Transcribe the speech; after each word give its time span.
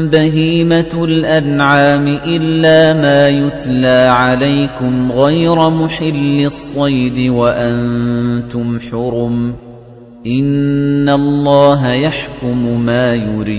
بَهِيمَةُ 0.09 1.05
الْأَنْعَامِ 1.05 2.07
إِلَّا 2.07 2.93
مَا 2.93 3.29
يُتْلَىٰ 3.29 4.09
عَلَيْكُمْ 4.09 5.13
غَيْرَ 5.13 5.71
مُحِلِّي 5.71 6.47
الصَّيْدِ 6.47 7.31
وَأَنتُمْ 7.31 8.81
حُرُمٌ 8.91 9.53
ۗ. 9.53 9.66
إِنَّ 10.27 11.09
اللَّهَ 11.09 11.93
يَحْكُمُ 11.93 12.87
مَا 12.87 13.15
يُرِيدُ. 13.15 13.57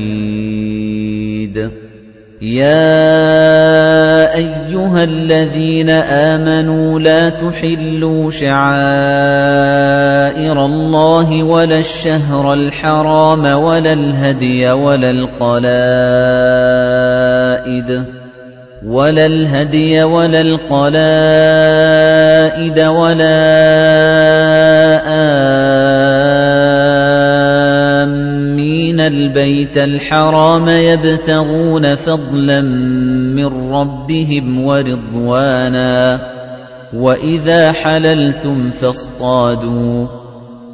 يَا 2.42 4.36
أَيُّهَا 4.36 5.04
الَّذِينَ 5.04 5.90
آمَنُوا 5.90 7.00
لَا 7.00 7.30
تُحِلُّوا 7.30 8.32
شَعَائِرَ 8.32 8.66
اللَّهِ 10.66 11.44
وَلَا 11.44 11.80
الشَّهْرَ 11.80 12.54
الْحَرَامَ 12.54 13.46
وَلَا 13.46 13.94
الْهَدْيَ 13.94 14.72
وَلَا 14.72 15.12
الْقَلَائِدَ. 15.12 15.68
وَلَا 18.86 19.26
الْهَدْيَ 19.26 20.04
وَلَا 20.04 20.42
الْقَلَائِدَ 20.42 21.00
وَلَا 22.80 23.38
آمِّينَ 25.08 26.17
الْبَيْتَ 29.08 29.78
الْحَرَامَ 29.78 30.70
يَبْتَغُونَ 30.70 31.96
فَضْلًا 31.96 32.62
مِّن 33.36 33.72
رَّبِّهِمْ 33.72 34.66
وَرِضْوَانًا 34.66 36.22
وَإِذَا 36.94 37.72
حَلَلْتُمْ 37.72 38.72
فَاصْطَادُوا 38.72 40.08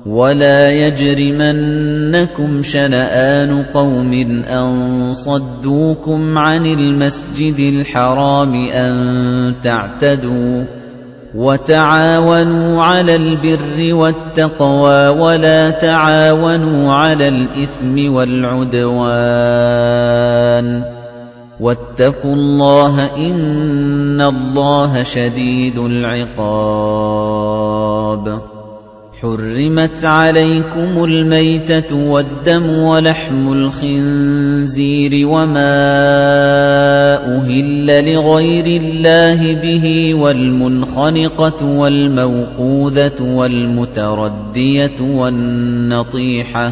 وَلَا 0.06 0.72
يَجْرِمَنَّكُمْ 0.72 2.62
شَنَآنُ 2.62 3.64
قَوْمٍ 3.64 4.14
أَن 4.44 5.14
صَدُّوكُمْ 5.14 6.38
عَنِ 6.38 6.66
الْمَسْجِدِ 6.66 7.60
الْحَرَامِ 7.60 8.54
أَن 8.56 8.92
تَعْتَدُوا 9.64 10.83
وَتَعَاوَنُوا 11.36 12.84
عَلَى 12.84 13.16
الْبِرِّ 13.16 13.94
وَالتَّقْوَى 13.94 15.08
وَلَا 15.08 15.70
تَعَاوَنُوا 15.70 16.94
عَلَى 16.94 17.28
الْإِثْمِ 17.28 18.14
وَالْعُدْوَانِ 18.14 19.14
وَاتَّقُوا 21.60 22.34
اللَّهَ 22.34 23.16
إِنَّ 23.18 24.22
اللَّهَ 24.22 25.04
شَدِيدُ 25.04 25.78
الْعِقَابِ 25.78 26.44
حُرِّمَتْ 29.22 30.06
عَلَيْكُمُ 30.06 31.04
الْمَيْتَةُ 31.04 31.96
وَالدَّمُ 31.96 32.70
وَلَحْمُ 32.70 33.54
الْخِنزِيرِ 33.54 35.28
وَمَا 35.28 36.83
أُهِلَّ 37.28 38.14
لِغَيْرِ 38.14 38.66
اللَّهِ 38.82 39.54
بِهِ 39.64 40.14
وَالْمُنْخَنِقَةُ 40.22 41.66
وَالْمَوْقُوذَةُ 41.66 43.20
وَالْمُتَرَدِّيَةُ 43.22 45.00
وَالنَّطِيحَةُ 45.02 46.72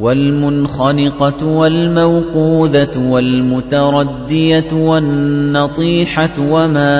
وَالْمُنْخَنِقَةُ 0.00 1.46
وَالْمَوْقُوذَةُ 1.46 2.96
وَالْمُتَرَدِّيَةُ 3.10 4.72
وَالنَّطِيحَةُ 4.72 6.36
وَمَا 6.40 6.92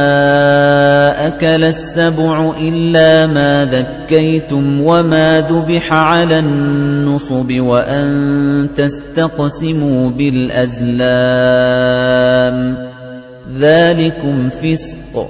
أَكَلَ 1.27 1.65
السَّبُعُ 1.65 2.53
إِلَّا 2.61 3.27
مَا 3.27 3.65
ذَكَّيْتُمْ 3.65 4.81
وَمَا 4.81 5.41
ذُبِحَ 5.41 5.93
عَلَى 5.93 6.39
النُّصُبِ 7.13 7.61
وَأَن 7.61 8.69
تَسْتَقْسِمُوا 8.77 10.11
بِالْأَزْلَامِ. 10.11 11.03
ذَلِكُمْ 13.59 14.49
فِسْقٌ. 14.49 15.27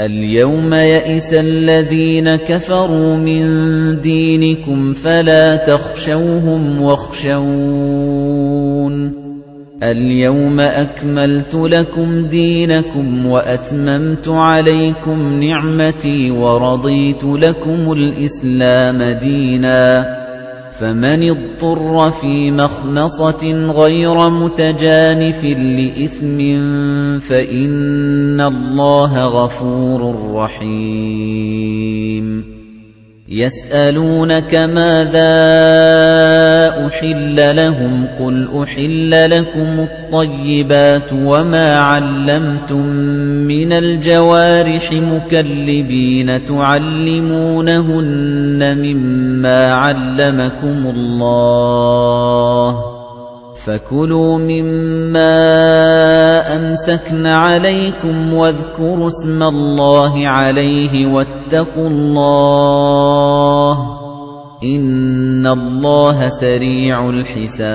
الْيَوْمَ 0.00 0.74
يَئِسَ 0.74 1.34
الَّذِينَ 1.34 2.36
كَفَرُوا 2.36 3.16
مِن 3.16 3.42
دِينِكُمْ 4.00 4.92
فَلَا 4.92 5.56
تَخْشَوْهُمْ 5.56 6.82
وَاخْشَوْنِ. 6.82 7.68
الْيَوْمَ 9.82 10.60
أَكْمَلْتُ 10.60 11.54
لَكُمْ 11.54 12.26
دِينَكُمْ 12.26 13.26
وَأَتْمَمْتُ 13.26 14.28
عَلَيْكُمْ 14.28 15.32
نِعْمَتِي 15.32 16.30
وَرَضِيتُ 16.30 17.24
لَكُمُ 17.24 17.92
الْإِسْلَامَ 17.92 19.18
دِينًا. 19.22 20.27
فَمَنِ 20.80 21.30
اضْطُرَّ 21.30 22.10
فِي 22.10 22.50
مَخْمَصَةٍ 22.50 23.70
غَيْرَ 23.70 24.30
مُتَجَانِفٍ 24.30 25.44
لِّإِثْمٍ 25.44 26.38
فَإِنَّ 27.18 28.40
اللَّهَ 28.40 29.24
غَفُورٌ 29.24 30.32
رَّحِيمٌ. 30.34 31.68
يَسْأَلُونَكَ 33.30 34.54
مَاذَا 34.54 35.36
أُحِلَّ 36.86 37.56
لَهُمْ 37.56 38.06
قُلْ 38.18 38.48
أُحِلَّ 38.62 39.30
لَكُمُ 39.30 39.86
الطَّيِّبَاتُ 39.88 41.12
وَمَا 41.12 41.78
عَلَّمْتُم 41.78 42.86
مِّنَ 43.44 43.72
الْجَوَارِحِ 43.72 44.92
مُكَلِّبِينَ 44.92 46.44
تُعَلِّمُونَهُنَّ 46.44 47.98
مِمَّا 48.78 49.74
عَلَّمَكُمُ 49.74 50.92
اللَّهُ 50.96 52.97
فَكُلُوا 53.68 54.38
مِمَّا 54.38 55.36
أَمْسَكْنَ 56.56 57.26
عَلَيْكُمْ 57.26 58.34
وَاذْكُرُوا 58.34 59.06
اسْمَ 59.06 59.42
اللَّهِ 59.42 60.28
عَلَيْهِ 60.28 61.06
وَاتَّقُوا 61.06 61.88
اللَّهَ 61.88 63.78
إِنَّ 64.64 65.46
اللَّهَ 65.46 66.28
سَرِيعُ 66.28 67.10
الْحِسَابِ 67.10 67.68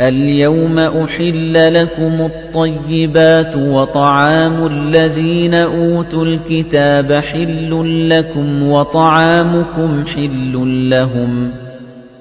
الْيَوْمَ 0.00 0.78
أُحِلَّ 0.78 1.74
لَكُمُ 1.74 2.30
الطَّيِّبَاتُ 2.30 3.56
وَطَعَامُ 3.56 4.66
الَّذِينَ 4.66 5.54
أُوتُوا 5.54 6.24
الْكِتَابَ 6.24 7.12
حِلٌّ 7.12 7.70
لَّكُمْ 8.08 8.62
وَطَعَامُكُمْ 8.62 10.04
حِلٌّ 10.06 10.52
لَّهُمْ 10.90 11.64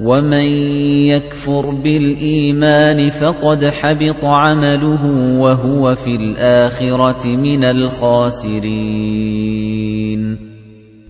وَمَن 0.00 0.46
يَكْفُرْ 1.08 1.70
بِالْإِيمَانِ 1.70 3.10
فَقَدْ 3.10 3.64
حَبِطَ 3.64 4.24
عَمَلُهُ 4.24 5.04
وَهُوَ 5.40 5.94
فِي 5.94 6.16
الْآخِرَةِ 6.16 7.26
مِنَ 7.26 7.64
الْخَاسِرِينَ 7.64 8.66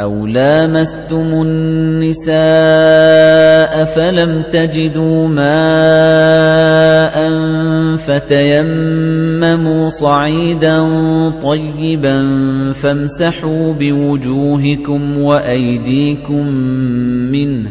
أَوْ 0.00 0.26
لَامَسْتُمُ 0.26 1.42
النِّسَاءَ 1.42 2.34
فَلَمْ 3.84 4.42
تَجِدُوا 4.52 5.28
مَاءً 5.28 7.16
فَتَيَمَّمُوا 7.96 9.88
صَعِيدًا 9.88 10.78
طَيِّبًا 11.42 12.18
فَامْسَحُوا 12.72 13.72
بِوُجُوهِكُمْ 13.72 15.18
وَأَيْدِيكُم 15.18 16.46
مِّنْهُ 17.32 17.70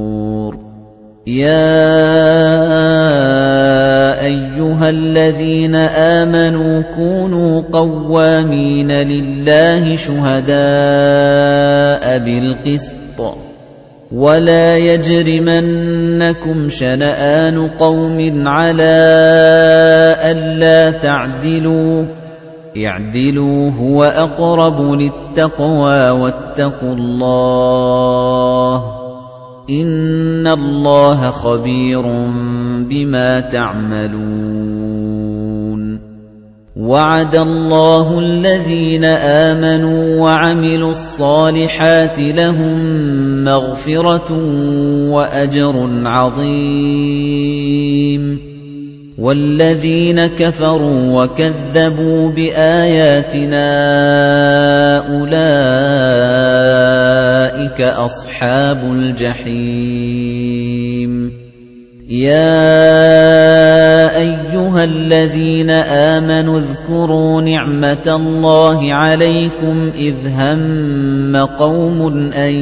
يَا 1.27 1.51
أَيُّهَا 4.25 4.89
الَّذِينَ 4.89 5.75
آمَنُوا 5.75 6.81
كُونُوا 6.95 7.61
قَوَّامِينَ 7.71 8.91
لِلَّهِ 8.91 9.95
شُهَدَاءَ 9.95 10.57
بِالْقِسْطِ 12.19 13.37
وَلَا 14.11 14.77
يَجْرِمَنَّكُمْ 14.77 16.69
شَنَآنُ 16.69 17.67
قَوْمٍ 17.69 18.47
عَلَىٰ 18.47 20.17
أَلَّا 20.25 20.91
تَعْدِلُوا 20.91 22.05
اعْدِلُوا 22.85 23.71
هُوَ 23.71 24.03
أَقْرَبُ 24.03 24.81
لِلتَّقْوَىٰ 24.81 26.09
وَاتَّقُوا 26.09 26.93
اللَّهَ 26.93 29.00
إِنَّ 29.69 30.47
اللَّهَ 30.47 31.31
خَبِيرٌ 31.31 32.01
بِمَا 32.89 33.39
تَعْمَلُونَ 33.39 34.81
وَعَدَ 36.77 37.35
اللَّهُ 37.35 38.19
الَّذِينَ 38.19 39.03
آمَنُوا 39.05 40.21
وَعَمِلُوا 40.21 40.89
الصَّالِحَاتِ 40.89 42.19
لَهُم 42.19 42.79
مَّغْفِرَةٌ 43.43 44.33
وَأَجْرٌ 45.13 45.89
عَظِيمٌ 46.05 47.31
وَالَّذِينَ 49.19 50.27
كَفَرُوا 50.27 51.23
وَكَذَّبُوا 51.23 52.31
بِآيَاتِنَا 52.31 53.67
أُولَٰئِكَ 55.13 56.80
أَصْحَابُ 57.81 58.83
الْجَحِيمِ. 58.83 60.61
يَا 62.11 64.11
أَيُّهَا 64.19 64.83
الَّذِينَ 64.83 65.69
آمَنُوا 65.69 66.59
اذْكُرُوا 66.59 67.41
نِعْمَةَ 67.41 68.03
اللَّهِ 68.07 68.93
عَلَيْكُمْ 68.93 69.91
إِذْ 69.95 70.15
هَمَّ 70.27 71.37
قَوْمٌ 71.37 72.31
أَن 72.31 72.53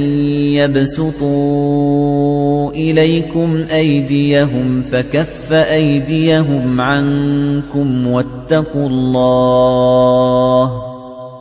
يَبْسُطُوا 0.53 2.71
إِلَيْكُمْ 2.71 3.65
أَيْدِيَهُمْ 3.73 4.81
فَكَفَّ 4.81 5.53
أَيْدِيَهُمْ 5.53 6.81
عَنكُمْ 6.81 8.07
وَاتَّقُوا 8.07 8.87
اللَّهَ 8.87 10.88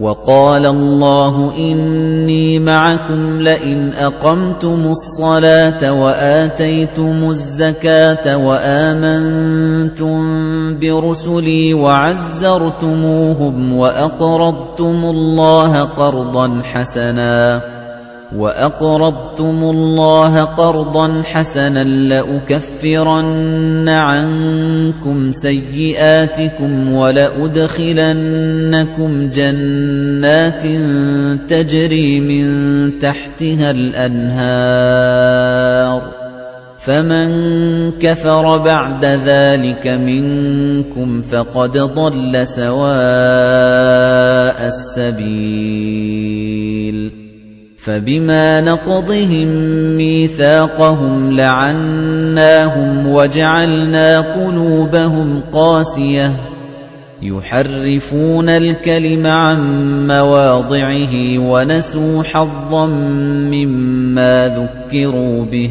وَقَالَ 0.00 0.66
اللَّهُ 0.66 1.56
إِنِّي 1.58 2.58
مَعَكُمْ 2.58 3.42
لَئِنْ 3.42 3.92
أَقَمْتُمُ 3.92 4.86
الصَّلَاةَ 4.86 5.92
وَآتَيْتُمُ 6.02 7.28
الزَّكَاةَ 7.30 8.36
وَآمَنتُم 8.36 10.18
بِرُسُلِي 10.78 11.74
وَعَزَّرْتُمُوهُمْ 11.74 13.56
وَأَقْرَضْتُمُ 13.72 15.04
اللَّهَ 15.04 15.84
قَرْضًا 15.84 16.62
حَسَنًا 16.62 17.77
وَأَقْرَضْتُمُ 18.36 19.64
اللَّهَ 19.64 20.44
قَرْضًا 20.44 21.22
حَسَنًا 21.22 21.84
لَّأُكَفِّرَنَّ 21.84 23.88
عَنكُمْ 23.88 25.32
سَيِّئَاتِكُمْ 25.32 26.92
وَلَأُدْخِلَنَّكُمْ 26.92 27.68
جَنَّاتٍ 29.28 30.62
تَجْرِي 31.48 32.20
مِن 32.20 32.98
تَحْتِهَا 32.98 33.70
الْأَنْهَارُ 33.70 35.08
فَمَن 36.78 37.28
كَفَرَ 37.98 38.58
بَعْدَ 38.58 39.04
ذَلِكَ 39.04 39.88
مِنكُمْ 39.88 41.22
فَقَدْ 41.22 41.78
ضَلَّ 41.78 42.46
سَوَاءَ 42.46 42.98
السَّبِيلِ 44.66 46.47
فَبِمَا 47.88 48.60
نَقْضِهِم 48.60 49.48
مِّيثَاقَهُمْ 49.96 51.32
لَعَنَّاهُمْ 51.36 53.06
وَجَعَلْنَا 53.06 54.20
قُلُوبَهُمْ 54.20 55.40
قَاسِيَةً 55.52 56.32
يُحَرِّفُونَ 57.22 58.48
الْكَلِمَ 58.48 59.26
عَن 59.26 59.60
مَّوَاضِعِهِ 60.06 61.38
وَنَسُوا 61.38 62.22
حَظًّا 62.22 62.86
مِّمَّا 63.50 64.46
ذُكِّرُوا 64.58 65.44
بِهِ 65.44 65.70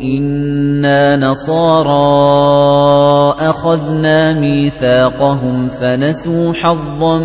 إِنَّا 0.00 1.16
نَصَارَىٰ 1.16 1.92
أَخَذْنَا 3.50 4.40
مِيثَاقَهُمْ 4.40 5.68
فَنَسُوا 5.68 6.52
حَظًّا 6.52 7.18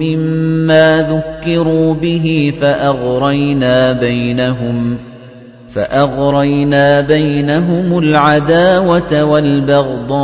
مِّمَّا 0.00 1.02
ذُكِّرُوا 1.12 1.94
بِهِ 1.94 2.52
فَأَغْرَيْنَا 2.60 4.00
بَيْنَهُمْ 4.00 4.98
فَأَغْرَيْنَا 5.74 7.00
بَيْنَهُمُ 7.06 7.98
الْعَدَاوَةَ 7.98 9.24
وَالْبَغْضَاءَ 9.24 10.14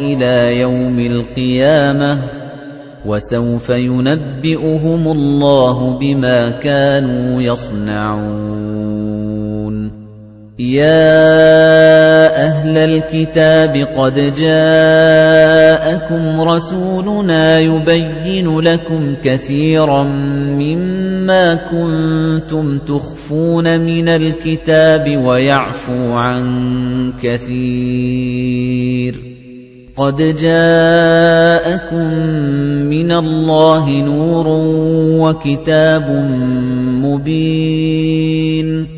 إِلَىٰ 0.00 0.60
يَوْمِ 0.60 0.98
الْقِيَامَةِ 0.98 2.18
وَسَوْفَ 3.06 3.70
يُنَبِّئُهُمُ 3.70 5.08
اللَّهُ 5.08 5.98
بِمَا 6.00 6.50
كَانُوا 6.50 7.42
يَصْنَعُونَ 7.42 8.67
يَا 10.58 12.46
أَهْلَ 12.46 12.78
الْكِتَابِ 12.78 13.76
قَدْ 13.96 14.14
جَاءَكُمْ 14.14 16.40
رَسُولُنَا 16.40 17.60
يُبَيِّنُ 17.60 18.60
لَكُمْ 18.60 19.14
كَثِيرًا 19.22 20.02
مِّمَّا 20.58 21.54
كُنتُمْ 21.54 22.78
تُخْفُونَ 22.78 23.80
مِنَ 23.80 24.08
الْكِتَابِ 24.08 25.24
وَيَعْفُو 25.24 26.12
عَن 26.12 26.42
كَثِيرٍ. 27.22 29.14
قَدْ 29.96 30.16
جَاءَكُم 30.16 32.12
مِّنَ 32.90 33.12
اللَّهِ 33.12 33.90
نُورٌ 33.90 34.46
وَكِتَابٌ 35.20 36.10
مُّبِينٌ. 37.04 38.97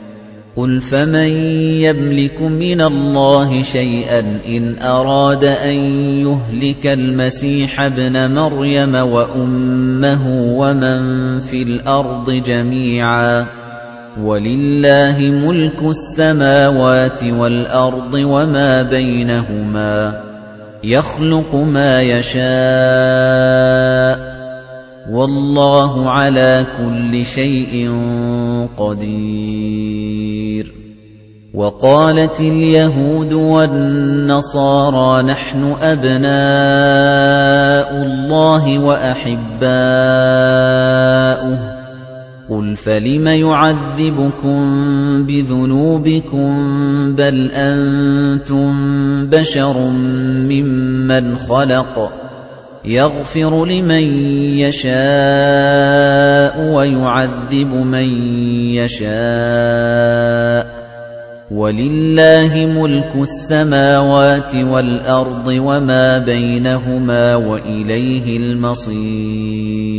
قُلْ 0.55 0.81
فَمَن 0.81 1.29
يَمْلِكُ 1.79 2.41
مِنَ 2.41 2.81
اللَّهِ 2.81 3.61
شَيْئًا 3.63 4.19
إِنْ 4.47 4.79
أَرَادَ 4.79 5.43
أَن 5.43 5.75
يُهْلِكَ 6.27 6.87
الْمَسِيحَ 6.87 7.81
ابْنَ 7.81 8.35
مَرْيَمَ 8.35 8.95
وَأُمَّهُ 8.95 10.27
وَمَن 10.57 10.99
فِي 11.39 11.63
الْأَرْضِ 11.63 12.31
جَمِيعًا 12.31 13.45
وَلِلَّهِ 14.19 15.17
مُلْكُ 15.19 15.79
السَّمَاوَاتِ 15.83 17.23
وَالْأَرْضِ 17.23 18.13
وَمَا 18.13 18.83
بَيْنَهُمَا 18.83 20.23
يَخْلُقُ 20.83 21.55
مَا 21.55 22.01
يَشَاءُ 22.01 22.41
وَاللَّهُ 25.09 26.09
عَلَى 26.09 26.65
كُلِّ 26.77 27.25
شَيْءٍ 27.25 27.91
قَدِيرٌ. 28.77 30.73
وَقَالَتِ 31.53 32.39
الْيَهُودُ 32.41 33.33
وَالنَّصَارَى 33.33 35.23
نَحْنُ 35.23 35.75
أَبْنَاءُ 35.81 36.31
اللَّهِ 38.03 38.79
وَأَحِبَّاؤُهُ. 38.79 39.71
قُلْ 42.49 42.75
فَلِمَ 42.75 43.27
يُعَذِّبُكُم 43.27 44.61
بِذُنُوبِكُم؟ 45.25 46.51
بَلْ 47.15 47.51
أَنتُم 47.51 48.71
بَشَرٌ 49.29 49.89
مِّمَّنْ 50.49 51.35
خَلَقَ. 51.35 52.30
يَغْفِرُ 52.85 53.65
لِمَن 53.65 54.03
يَشَاءُ 54.57 54.93
وَيُعَذِّبُ 56.73 57.73
مَن 57.73 58.07
يَشَاءُ. 58.73 60.65
وَلِلَّهِ 61.51 62.65
مُلْكُ 62.65 63.15
السَّمَاوَاتِ 63.15 64.55
وَالْأَرْضِ 64.55 65.47
وَمَا 65.47 66.17
بَيْنَهُمَا 66.17 67.35
وَإِلَيْهِ 67.35 68.37
الْمَصِيرُ. 68.37 69.90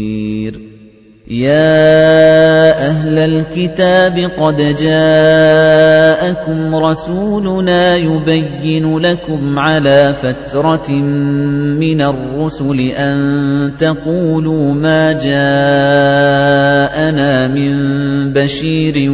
يَا 1.29 2.89
أَهْلَ 2.89 3.19
الْكِتَابِ 3.19 4.19
قَدْ 4.39 4.57
جَاءَكُمْ 4.83 6.75
رَسُولُنَا 6.75 7.97
يُبَيِّنُ 7.97 8.99
لَكُمْ 8.99 9.59
عَلَى 9.59 10.15
فَتْرَةٍ 10.23 10.93
مِنَ 11.79 12.01
الرُّسُلِ 12.03 12.81
أَن 12.81 13.17
تَقُولُوا 13.79 14.75
مَا 14.75 15.13
جَاءَنَا 15.13 15.89
مِن 17.49 17.73
بَشِيرٍ 18.33 19.11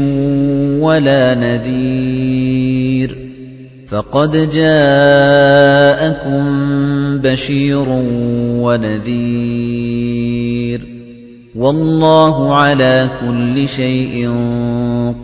وَلَا 0.81 1.35
نَذِيرٍ 1.35 3.17
فَقَدْ 3.89 4.51
جَاءَكُم 4.51 6.45
بَشِيرٌ 7.21 7.89
وَنَذِيرٌ 8.65 10.19
وَاللَّهُ 11.59 12.55
عَلَى 12.55 13.11
كُلِّ 13.21 13.69
شَيْءٍ 13.69 14.31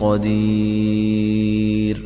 قَدِيرٌ. 0.01 1.97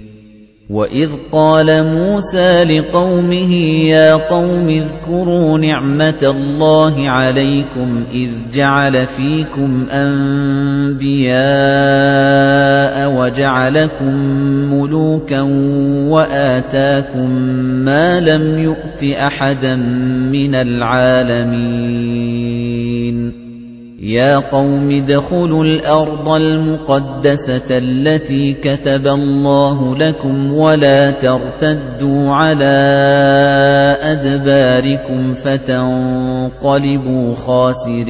وَإِذْ 0.69 1.09
قَالَ 1.31 1.65
مُوسَى 1.65 2.63
لِقَوْمِهِ 2.63 3.53
يَا 3.89 4.13
قَوْمِ 4.15 4.69
اذْكُرُوا 4.69 5.57
نِعْمَةَ 5.57 6.21
اللَّهِ 6.23 7.09
عَلَيْكُمْ 7.09 8.03
إِذْ 8.13 8.29
جَعَلَ 8.53 9.07
فِيكُمْ 9.07 9.85
أَنبِيَاءَ 9.91 11.33
وَجَعَلَكُم 13.17 14.15
مُّلُوكًا 14.73 15.41
وَآتَاكُم 16.09 17.29
مَّا 17.85 18.19
لَمْ 18.19 18.59
يُؤْتِ 18.59 19.03
أَحَدًا 19.03 19.75
مِّنَ 20.29 20.55
الْعَالَمِينَ. 20.55 22.48
يَا 24.01 24.39
قَوْمِ 24.39 24.91
ادْخُلُوا 24.91 25.63
الْأَرْضَ 25.63 26.29
الْمُقَدَّسَةَ 26.29 27.77
الَّتِي 27.77 28.53
كَتَبَ 28.53 29.07
اللَّهُ 29.07 29.95
لَكُمْ 29.95 30.53
وَلَا 30.53 31.11
تَرْتَدُّوا 31.11 32.33
عَلَىٰ 32.33 33.97
أَدْبَارِكُمْ 34.01 35.35
فَتَنقَلِبُوا 35.35 37.35
خَاسِرِينَ. 37.35 38.09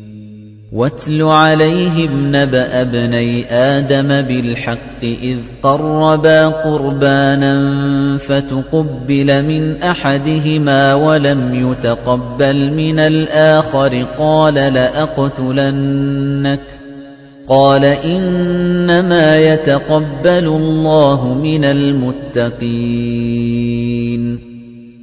وَاتْلُ 0.71 1.21
عَلَيْهِمْ 1.21 2.35
نَبَأَ 2.35 2.81
ابْنَيْ 2.81 3.45
آدَمَ 3.45 4.07
بِالْحَقِّ 4.07 5.03
إِذْ 5.03 5.37
قَرَّبَا 5.61 6.47
قُرْبَانًا 6.47 7.55
فَتُقُبِّلَ 8.17 9.45
مِنْ 9.45 9.83
أَحَدِهِمَا 9.83 10.93
وَلَمْ 10.93 11.71
يُتَقَبَّلْ 11.71 12.73
مِنَ 12.73 12.99
الْآخَرِ 12.99 14.05
قَالَ 14.17 14.53
لَأَقْتُلَنَّكَ 14.53 16.61
قَالَ 17.47 17.85
إِنَّمَا 17.85 19.37
يَتَقَبَّلُ 19.37 20.47
اللَّهُ 20.47 21.33
مِنَ 21.33 21.65
الْمُتَّقِينَ 21.65 22.61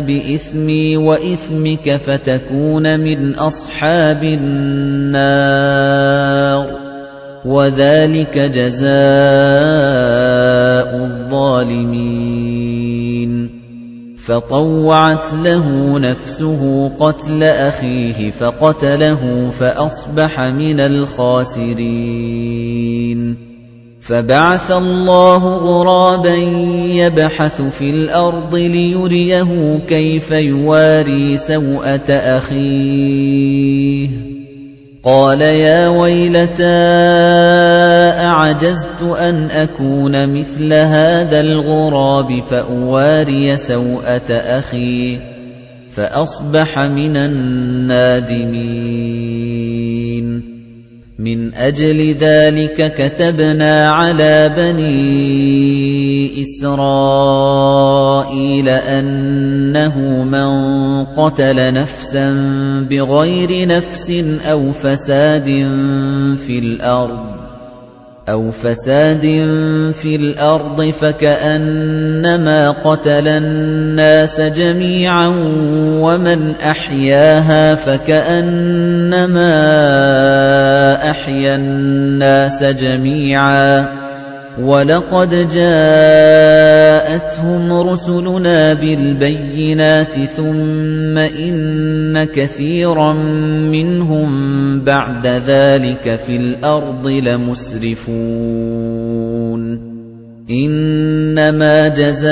بإثمي 0.00 0.96
وإثمك 0.96 1.96
فتكون 1.96 3.00
من 3.00 3.34
أصحاب 3.34 4.24
النار. 4.24 5.60
وذلك 7.44 8.38
جزاء 8.38 8.90
الظالمين. 11.04 12.50
فطوعت 14.16 15.34
له 15.44 15.98
نفسه 15.98 16.88
قتل 16.88 17.42
أخيه 17.42 18.30
فقتله 18.30 19.50
فأصبح 19.50 20.40
من 20.40 20.80
الخاسرين. 20.80 23.49
فَبَعَثَ 24.10 24.70
اللَّهُ 24.70 25.38
غُرَابًا 25.38 26.34
يَبْحَثُ 26.98 27.62
فِي 27.62 27.84
الْأَرْضِ 27.90 28.54
لِيُرِيَهُ 28.54 29.78
كَيْفَ 29.86 30.30
يُوَارِي 30.30 31.36
سَوْءَةَ 31.36 32.10
أَخِيهِ. 32.10 34.08
قَالَ 35.02 35.40
يَا 35.40 35.88
وَيْلَتَا 35.88 36.78
أَعَجَزْتُ 38.26 39.02
أَنْ 39.02 39.44
أَكُونَ 39.50 40.38
مِثْلَ 40.38 40.72
هَذَا 40.72 41.40
الْغُرَابِ 41.40 42.42
فَأُوَارِيَ 42.50 43.56
سَوْءَةَ 43.56 44.30
أَخِي 44.58 45.20
فَأَصْبَحَ 45.90 46.78
مِنَ 46.78 47.16
النَّادِمِينَ. 47.16 48.50
مِنْ 51.20 51.54
أَجْلِ 51.54 52.14
ذَلِكَ 52.14 52.94
كَتَبْنَا 52.96 53.88
عَلَى 53.90 54.54
بَنِي 54.56 56.42
إِسْرَائِيلَ 56.42 57.88
أَنَّهُ 58.68 60.24
مَنْ 60.24 60.50
قَتَلَ 61.04 61.74
نَفْسًا 61.74 62.32
بِغَيْرِ 62.90 63.68
نَفْسٍ 63.68 64.10
أَوْ 64.50 64.72
فَسَادٍ 64.72 65.46
فِي 66.46 66.58
الْأَرْضِ 66.58 67.39
أَوْ 68.30 68.50
فَسَادٍ 68.50 69.26
فِي 69.92 70.16
الْأَرْضِ 70.16 70.90
فَكَأَنَّمَا 70.90 72.70
قَتَلَ 72.70 73.28
النَّاسَ 73.28 74.40
جَمِيعًا 74.40 75.26
وَمَنْ 76.00 76.54
أَحْيَاهَا 76.56 77.74
فَكَأَنَّمَا 77.74 79.52
أَحْيَا 81.10 81.56
النَّاسَ 81.56 82.64
جَمِيعًا 82.64 83.99
وَلَقَدْ 84.58 85.48
جَاءَتْهُمْ 85.54 86.42
رُسُلُنَا 87.72 88.74
بِالْبَيِّنَاتِ 88.74 90.14
ثُمَّ 90.24 91.18
إِنَّ 91.18 92.24
كَثِيرًا 92.24 93.12
مِنْهُمْ 93.70 94.30
بَعْدَ 94.80 95.26
ذَلِكَ 95.26 96.16
فِي 96.26 96.36
الْأَرْضِ 96.36 97.06
لَمُسْرِفُونَ 97.06 98.10
إِنَّمَا 100.50 101.88
جَزَاءُ 101.88 102.30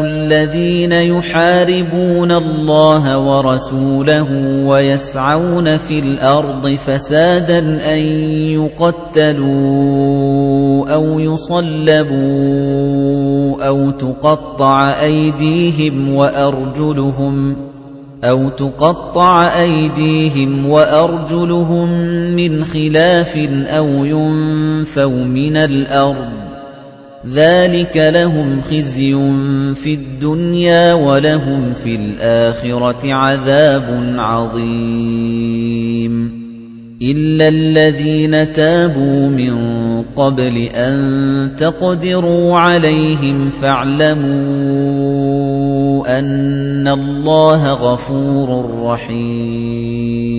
الَّذِينَ 0.00 0.92
يُحَارِبُونَ 0.92 2.32
اللَّهَ 2.32 3.18
وَرَسُولَهُ 3.18 4.30
وَيَسْعَوْنَ 4.66 5.76
فِي 5.76 5.98
الْأَرْضِ 5.98 6.74
فَسَادًا 6.74 7.58
أَن 7.94 8.02
يُقَتَّلُوا 8.56 10.37
أَوْ 10.84 11.18
يُصَلَّبُوا 11.18 12.18
أَوْ 13.66 13.90
تُقَطَّعَ 13.90 14.90
أَيْدِيهِمْ 15.02 16.14
وَأَرْجُلُهُمْ 16.14 17.56
أَوْ 18.24 18.48
تُقَطَّعَ 18.48 19.60
أَيْدِيهِمْ 19.60 20.66
وَأَرْجُلُهُم 20.66 21.88
مِّنْ 22.36 22.64
خِلَافٍ 22.64 23.36
أَوْ 23.66 24.04
يُنفَوْا 24.04 25.24
مِنَ 25.24 25.56
الْأَرْضِ 25.56 26.28
ذَلِكَ 27.26 27.96
لَهُمْ 27.96 28.60
خِزْيٌ 28.60 29.12
فِي 29.74 29.94
الدُّنْيَا 29.94 30.94
وَلَهُمْ 30.94 31.74
فِي 31.74 31.96
الْآخِرَةِ 31.96 33.14
عَذَابٌ 33.14 33.86
عَظِيمٌ 34.18 35.87
إِلَّا 37.02 37.48
الَّذِينَ 37.48 38.52
تَابُوا 38.52 39.28
مِن 39.28 39.54
قَبْلِ 40.02 40.56
أَن 40.74 41.54
تَقْدِرُوا 41.56 42.58
عَلَيْهِمْ 42.58 43.50
فَاعْلَمُوا 43.50 44.38
أَنَّ 46.18 46.88
اللَّهَ 46.88 47.72
غَفُورٌ 47.72 48.70
رَّحِيمٌ 48.82 50.38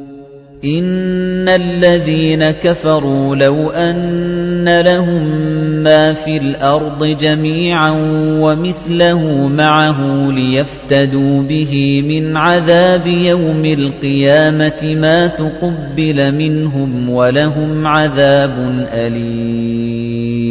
إِنَّ 0.65 1.49
الَّذِينَ 1.49 2.51
كَفَرُوا 2.51 3.35
لَوْ 3.35 3.69
أَنَّ 3.69 4.81
لَهُم 4.85 5.23
مَّا 5.83 6.13
فِي 6.13 6.37
الْأَرْضِ 6.37 7.05
جَمِيعًا 7.05 7.89
وَمِثْلَهُ 8.41 9.47
مَعَهُ 9.47 10.31
لِيَفْتَدُوا 10.31 11.41
بِهِ 11.41 12.03
مِنْ 12.07 12.37
عَذَابِ 12.37 13.07
يَوْمِ 13.07 13.65
الْقِيَامَةِ 13.65 14.95
مَا 15.01 15.27
تُقُبِّلَ 15.27 16.31
مِنْهُمْ 16.35 17.09
وَلَهُمْ 17.09 17.87
عَذَابٌ 17.87 18.53
أَلِيمٌ 18.93 20.50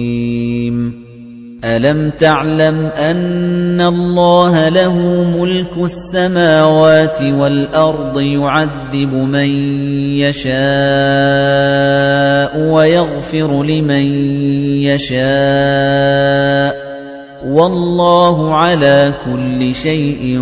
أَلَمْ 1.63 2.09
تَعْلَمْ 2.17 2.85
أَنَّ 2.97 3.81
اللَّهَ 3.81 4.69
لَهُ 4.69 4.95
مُلْكُ 5.37 5.77
السَّمَاوَاتِ 5.77 7.21
وَالْأَرْضِ 7.21 8.19
يُعَذِّبُ 8.19 9.13
مَن 9.13 9.49
يَشَاءُ 10.25 10.53
وَيَغْفِرُ 12.73 13.63
لِمَن 13.63 14.05
يَشَاءُ 14.89 16.73
وَاللَّهُ 17.45 18.55
عَلَى 18.55 19.13
كُلِّ 19.25 19.75
شَيْءٍ 19.75 20.41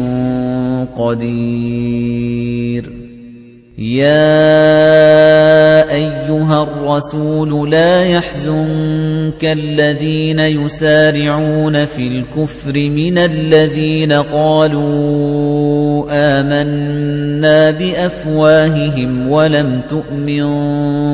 قَدِيرٌ 0.96 2.99
يَا 3.80 4.12
أَيُّهَا 5.96 6.64
الرَّسُولُ 6.64 7.70
لَا 7.72 8.06
يَحْزُنكَ 8.06 9.44
الَّذِينَ 9.46 10.40
يُسَارِعُونَ 10.40 11.86
فِي 11.86 12.08
الْكُفْرِ 12.08 12.74
مِنَ 12.76 13.18
الَّذِينَ 13.18 14.12
قَالُوا 14.12 16.06
آمَنَّا 16.12 17.72
بِأَفْوَاهِهِمْ 17.72 19.30
وَلَمْ 19.32 19.82
تُؤْمِن 19.90 20.44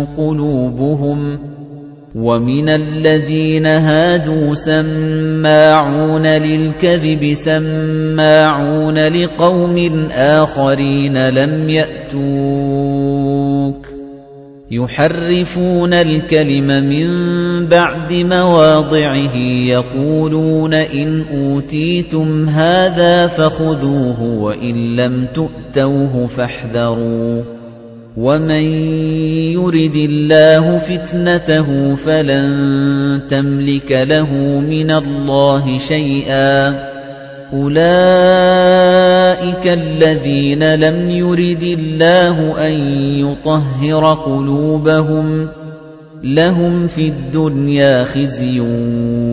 قُلُوبُهُمْ 0.05 1.39
وَمِنَ 2.15 2.69
الَّذِينَ 2.69 3.65
هَادُوا 3.65 4.53
سَمَّاعُونَ 4.53 6.27
لِلْكَذِبِ 6.27 7.33
سَمَّاعُونَ 7.33 9.07
لِقَوْمٍ 9.07 10.07
آخَرِينَ 10.11 11.29
لَمْ 11.29 11.69
يَأْتُوكَ 11.69 12.95
يُحَرِّفُونَ 14.71 15.93
الْكَلِمَ 15.93 16.67
مِنْ 16.67 17.09
بَعْدِ 17.67 18.13
مَوَاضِعِهِ 18.13 19.35
يَقُولُونَ 19.69 20.73
إِنْ 20.73 21.23
أُوتِيتُمْ 21.31 22.49
هَذَا 22.49 23.27
فَخُذُوهُ 23.27 24.23
وَإِنْ 24.23 24.95
لَمْ 24.95 25.27
تُؤْتَوْهُ 25.33 26.27
فَاحْذَرُوا 26.27 27.54
وَمَن 28.15 28.65
يُرِدِ 29.59 29.95
اللَّهُ 29.95 30.77
فِتْنَتَهُ 30.77 31.95
فَلَن 31.95 32.47
تَمْلِكَ 33.27 33.91
لَهُ 33.91 34.31
مِنَ 34.59 34.91
اللَّهِ 34.91 35.77
شَيْئًا 35.77 36.67
أُولَئِكَ 37.53 37.75
الَّذِينَ 39.67 40.75
لَمْ 40.75 41.09
يُرِدِ 41.09 41.63
اللَّهُ 41.63 42.67
أَن 42.67 42.73
يُطَهِّرَ 43.19 44.13
قُلُوبَهُمْ 44.13 45.47
لَهُمْ 46.23 46.87
فِي 46.87 47.07
الدُّنْيَا 47.07 48.03
خِزْيٌ 48.03 48.59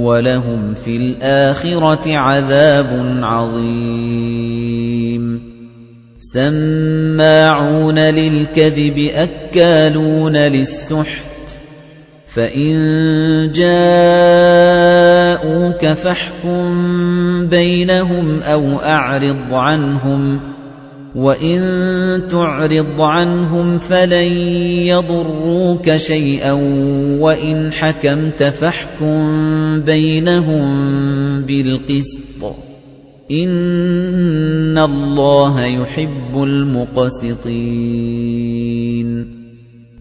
وَلَهُمْ 0.03 0.75
فِي 0.75 0.97
الْآخِرَةِ 0.97 2.17
عَذَابٌ 2.17 2.91
عَظِيمٌ 3.23 4.82
سَمَّاعُونَ 6.33 7.99
لِلْكَذِبِ 7.99 9.11
أَكَّالُونَ 9.15 10.37
لِلسُّحْتِ 10.37 11.49
فَإِن 12.27 12.73
جَاءُوكَ 13.53 14.73
فَاحْكُم 15.87 16.67
بَيْنَهُمْ 17.47 18.41
أَوْ 18.43 18.77
أَعْرِضْ 18.81 19.55
عَنْهُمْ 19.55 20.41
وَإِن 21.15 21.61
تُعْرِضْ 22.31 23.01
عَنْهُمْ 23.01 23.79
فَلَن 23.79 24.33
يَضُرُّوكَ 24.89 25.97
شَيْئًا 25.97 26.53
وَإِنْ 27.21 27.73
حَكَمْتَ 27.73 28.43
فَاحْكُم 28.43 29.21
بَيْنَهُم 29.81 30.65
بِالْقِسْطِ 31.43 32.72
إِنَّ 33.31 34.79
اللَّهَ 34.79 35.65
يُحِبُّ 35.65 36.43
الْمُقْسِطِينَ 36.43 37.53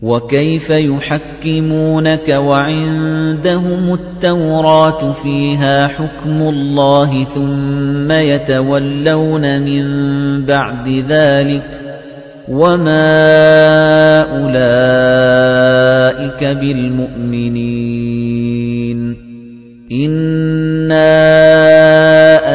وَكَيْفَ 0.01 0.69
يُحَكِّمُونَكَ 0.69 2.29
وَعِندَهُمُ 2.29 3.93
التَّوْرَاةُ 3.93 5.11
فِيهَا 5.11 5.87
حُكْمُ 5.87 6.49
اللَّهِ 6.49 7.23
ثُمَّ 7.23 8.11
يَتَوَلَّوْنَ 8.11 9.61
مِن 9.61 9.85
بَعْدِ 10.45 10.89
ذَلِكَ 10.89 11.97
وَمَا 12.49 13.21
أُولَئِكَ 14.41 16.43
بِالْمُؤْمِنِينَ 16.43 18.01
إِنَّا 19.91 21.11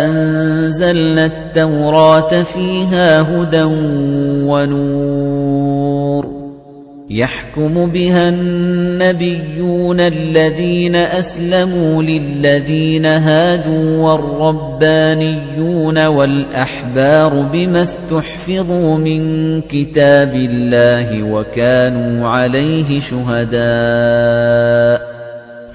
أَنزَلْنَا 0.05 1.25
التَّوْرَاةَ 1.27 2.43
فِيهَا 2.43 3.21
هُدًى 3.21 3.63
وَنُورٌ 4.49 6.37
يَحْكُمُ 7.11 7.91
بِهَا 7.91 8.29
النَّبِيُّونَ 8.29 10.01
الَّذِينَ 10.01 10.97
أَسْلَمُوا 10.97 12.03
لِلَّذِينَ 12.03 13.07
هَادُوا 13.07 14.03
وَالرَّبَّانِيُّونَ 14.03 15.99
وَالْأَحْبَارُ 16.07 17.43
بِمَا 17.53 17.83
اسْتُحْفِظُوا 17.83 18.99
مِن 18.99 19.61
كِتَابِ 19.61 20.35
اللَّهِ 20.35 21.23
وَكَانُوا 21.23 22.29
عَلَيْهِ 22.29 23.01
شُهَدَاءَ 23.01 23.57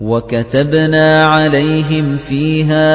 وَكَتَبْنَا 0.00 1.24
عَلَيْهِمْ 1.26 2.16
فِيهَا 2.16 2.88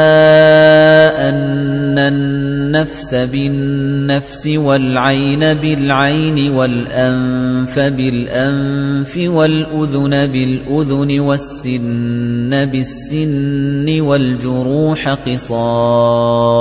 أَنَّ 1.29 1.97
النَّفْسَ 1.97 3.15
بِالنَّفْسِ 3.15 4.47
وَالْعَيْنَ 4.47 5.53
بِالْعَيْنِ 5.53 6.49
وَالْأَنفَ 6.57 7.79
بِالْأَنفِ 7.79 9.17
وَالْأُذُنَ 9.17 10.27
بِالْأُذُنِ 10.27 11.19
وَالسِّنَّ 11.19 12.49
بِالسِّنِّ 12.73 14.01
وَالْجُرُوحَ 14.01 15.09
قِصَاصٌ 15.09 16.55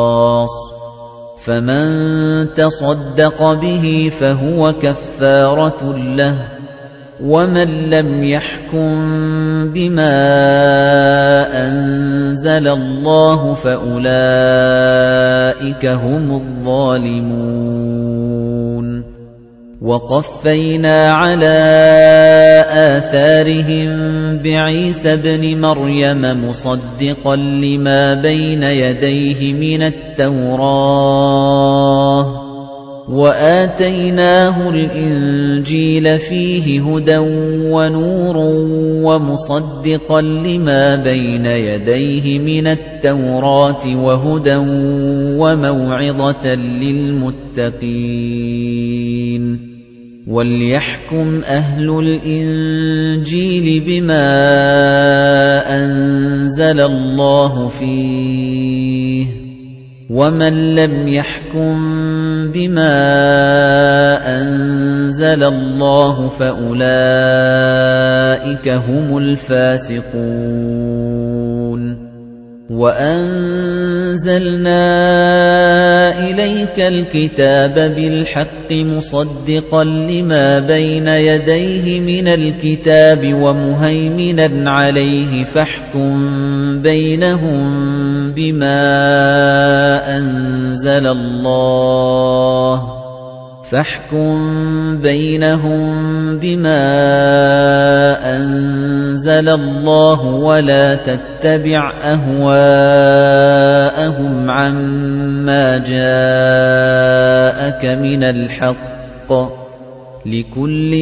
فَمَن 1.44 1.86
تَصَدَّقَ 2.52 3.52
بِهِ 3.52 4.08
فَهُوَ 4.20 4.72
كَفَّارَةٌ 4.72 5.96
لَّهُ 5.96 6.53
وَمَن 7.22 7.90
لَّمْ 7.90 8.24
يَحْكُم 8.24 8.90
بِمَا 9.70 10.18
أَنزَلَ 11.66 12.68
اللَّهُ 12.68 13.54
فَأُولَٰئِكَ 13.54 14.06
هُمُ 15.86 16.32
الظَّالِمُونَ 16.34 17.54
وَقَفَّيْنَا 19.82 21.12
عَلَىٰ 21.12 22.64
آثَارِهِم 22.68 23.88
بِعِيسَى 24.42 25.12
ابْنِ 25.12 25.60
مَرْيَمَ 25.60 26.48
مُصَدِّقًا 26.48 27.36
لِّمَا 27.36 28.22
بَيْنَ 28.22 28.62
يَدَيْهِ 28.62 29.52
مِنَ 29.52 29.82
التَّوْرَاةِ 29.82 31.24
وَآتَيْنَاهُ 33.08 34.70
الْإِنجِيلَ 34.70 36.18
فِيهِ 36.18 36.80
هُدًى 36.80 37.18
وَنُورٌ 37.68 38.36
وَمُصَدِّقًا 39.04 40.20
لِّمَا 40.20 41.02
بَيْنَ 41.04 41.46
يَدَيْهِ 41.46 42.38
مِنَ 42.38 42.66
التَّوْرَاةِ 42.66 43.84
وَهُدًى 44.04 44.56
وَمَوْعِظَةً 45.36 46.54
لِّلْمُتَّقِينَ 46.54 47.84
وَلْيَحْكُمْ 50.28 51.40
أَهْلُ 51.44 51.90
الْإِنجِيلِ 51.90 53.84
بِمَا 53.84 54.28
أَنزَلَ 55.76 56.80
اللَّهُ 56.80 57.68
فِيهِ 57.68 59.03
وَمَن 60.10 60.74
لَّمْ 60.74 61.08
يَحْكُم 61.08 61.74
بِمَا 62.52 62.92
أَنزَلَ 64.40 65.44
اللَّهُ 65.44 66.28
فَأُولَٰئِكَ 66.28 66.88
هُمُ 68.68 69.18
الْفَاسِقُونَ 69.18 70.04
وَأَنزَلْنَا 72.70 74.24
إِلَيْكَ 76.30 76.80
الْكِتَابَ 76.80 77.74
بِالْحَقِّ 77.74 78.72
مُصَدِّقًا 78.72 79.84
لِّمَا 79.84 80.60
بَيْنَ 80.60 81.08
يَدَيْهِ 81.08 82.00
مِنَ 82.00 82.28
الْكِتَابِ 82.28 83.20
وَمُهَيْمِنًا 83.34 84.70
عَلَيْهِ 84.70 85.44
فَاحْكُم 85.44 86.12
بَيْنَهُم 86.82 88.32
بِمَا 88.32 88.80
أَنزَلَ 90.16 91.06
اللَّهُ 91.06 92.93
فَاحْكُم 93.70 94.34
بَيْنَهُم 95.00 95.84
بِمَا 96.38 96.84
أَنزَلَ 98.36 99.48
اللَّهُ 99.48 100.20
وَلَا 100.24 100.94
تَتَّبِعْ 100.94 101.92
أَهْوَاءَهُمْ 102.02 102.50
عَمَّا 104.50 105.78
جَاءَكَ 105.78 107.84
مِنَ 108.04 108.22
الْحَقِّ 108.22 109.32
ۚ 109.32 109.48
لِكُلٍّ 110.26 110.92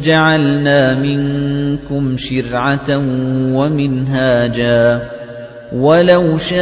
جَعَلْنَا 0.00 0.98
مِنكُمْ 1.00 2.16
شِرْعَةً 2.16 2.96
وَمِنْهَاجًا 3.56 4.98
ۚ 4.98 5.02
وَلَوْ 5.72 6.36
شَاءَ 6.38 6.58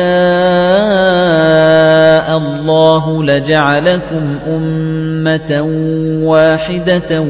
اللَّهُ 2.38 3.24
لَجَعَلَكُمْ 3.24 4.38
أُمَّةً 4.46 5.13
وَاحِدَةً 6.24 7.20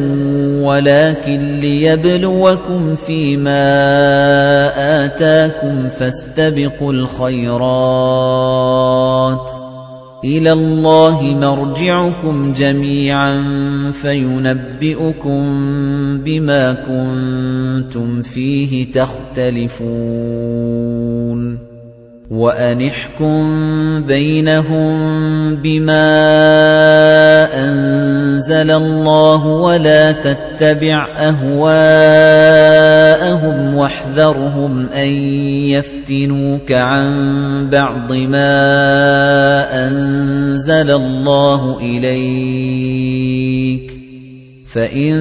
وَلَٰكِن 0.62 1.38
لِّيَبْلُوَكُمْ 1.38 2.94
فِيمَا 2.94 3.64
آتَاكُمْ 5.04 5.88
فَاسْتَبِقُوا 5.88 6.92
الْخَيْرَاتِ 6.92 8.18
ۚ. 9.48 9.50
إِلَى 10.24 10.52
اللَّهِ 10.52 11.22
مَرْجِعُكُمْ 11.22 12.52
جَمِيعًا 12.52 13.42
فَيُنَبِّئُكُم 14.02 15.44
بِمَا 16.18 16.72
كُنتُمْ 16.72 18.22
فِيهِ 18.22 18.92
تَخْتَلِفُونَ. 18.92 21.73
وَأَنِ 22.30 22.80
احْكُم 22.88 23.36
بَيْنَهُم 24.08 24.94
بِمَا 25.56 26.08
أَنزَلَ 27.52 28.70
اللَّهُ 28.70 29.46
وَلَا 29.46 30.12
تَتَّبِعْ 30.12 31.08
أَهْوَاءَهُمْ 31.16 31.74
وَاحْذَرْهُمْ 33.76 34.86
أَن 34.86 35.08
يَفْتِنُوكَ 35.76 36.72
عَن 36.72 37.68
بَعْضِ 37.72 38.12
مَا 38.12 38.56
أَنزَلَ 39.88 40.90
اللَّهُ 40.90 41.78
إِلَيْكَ 41.80 43.14
فَإِن 44.74 45.14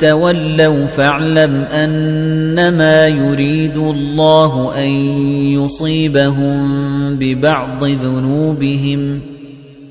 تَوَلَّوْا 0.00 0.86
فَاعْلَمْ 0.86 1.54
أَنَّمَا 1.54 3.06
يُرِيدُ 3.06 3.76
اللَّهُ 3.76 4.74
أَن 4.84 4.88
يُصِيبَهُم 5.54 6.58
بِبَعْضِ 7.18 7.84
ذُنُوبِهِمْ 7.84 9.18
ۗ 9.18 9.22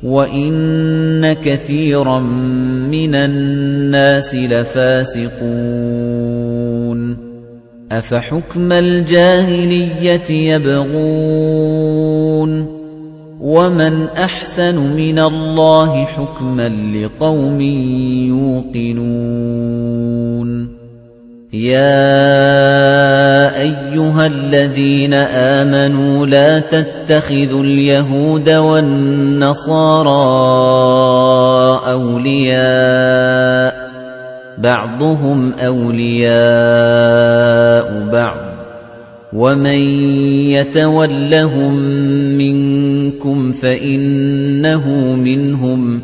وَإِنَّ 0.04 1.34
كَثِيرًا 1.34 2.20
مِّنَ 2.92 3.16
النَّاسِ 3.16 4.36
لَفَاسِقُونَ 4.36 5.42
أَفَحُكْمَ 7.92 8.72
الْجَاهِلِيَّةِ 8.72 10.32
يَبْغُونَ 10.32 11.92
وَمَنْ 13.42 14.08
أَحْسَنُ 14.18 14.78
مِنَ 14.78 15.20
اللَّهِ 15.20 16.06
حُكْمًا 16.06 16.70
لِقَوْمٍ 16.70 17.62
يُوقِنُونَ 18.78 20.50
يَا 21.54 22.02
أَيُّهَا 23.62 24.26
الَّذِينَ 24.28 25.14
آمَنُوا 25.14 26.26
لَا 26.28 26.60
تَتَّخِذُوا 26.60 27.64
الْيَهُودَ 27.64 28.50
وَالنَّصَارَىٰ 28.50 30.12
أَوْلِيَاءَ 31.92 33.74
بَعْضُهُمْ 34.58 35.54
أَوْلِيَاءُ 35.54 36.32
بَعْضٍ 38.14 38.38
ۚ 38.48 38.51
وَمَن 39.34 39.80
يَتَوَلَّهُم 40.52 41.74
مِّنكُمْ 42.38 43.52
فَإِنَّهُ 43.52 45.16
مِنْهُمْ 45.16 46.00
ۗ 46.00 46.02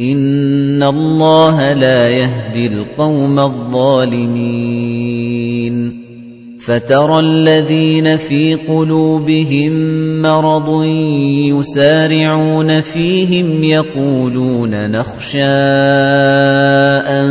إِنَّ 0.00 0.82
اللَّهَ 0.82 1.72
لَا 1.72 2.08
يَهْدِي 2.08 2.66
الْقَوْمَ 2.66 3.38
الظَّالِمِينَ 3.38 4.50
فَتَرَى 6.60 7.20
الَّذِينَ 7.20 8.16
فِي 8.16 8.54
قُلُوبِهِم 8.54 9.72
مَّرَضٌ 10.22 10.68
يُسَارِعُونَ 11.56 12.80
فِيهِمْ 12.80 13.64
يَقُولُونَ 13.64 14.90
نَخْشَىٰ 14.90 15.40
أَن 17.08 17.26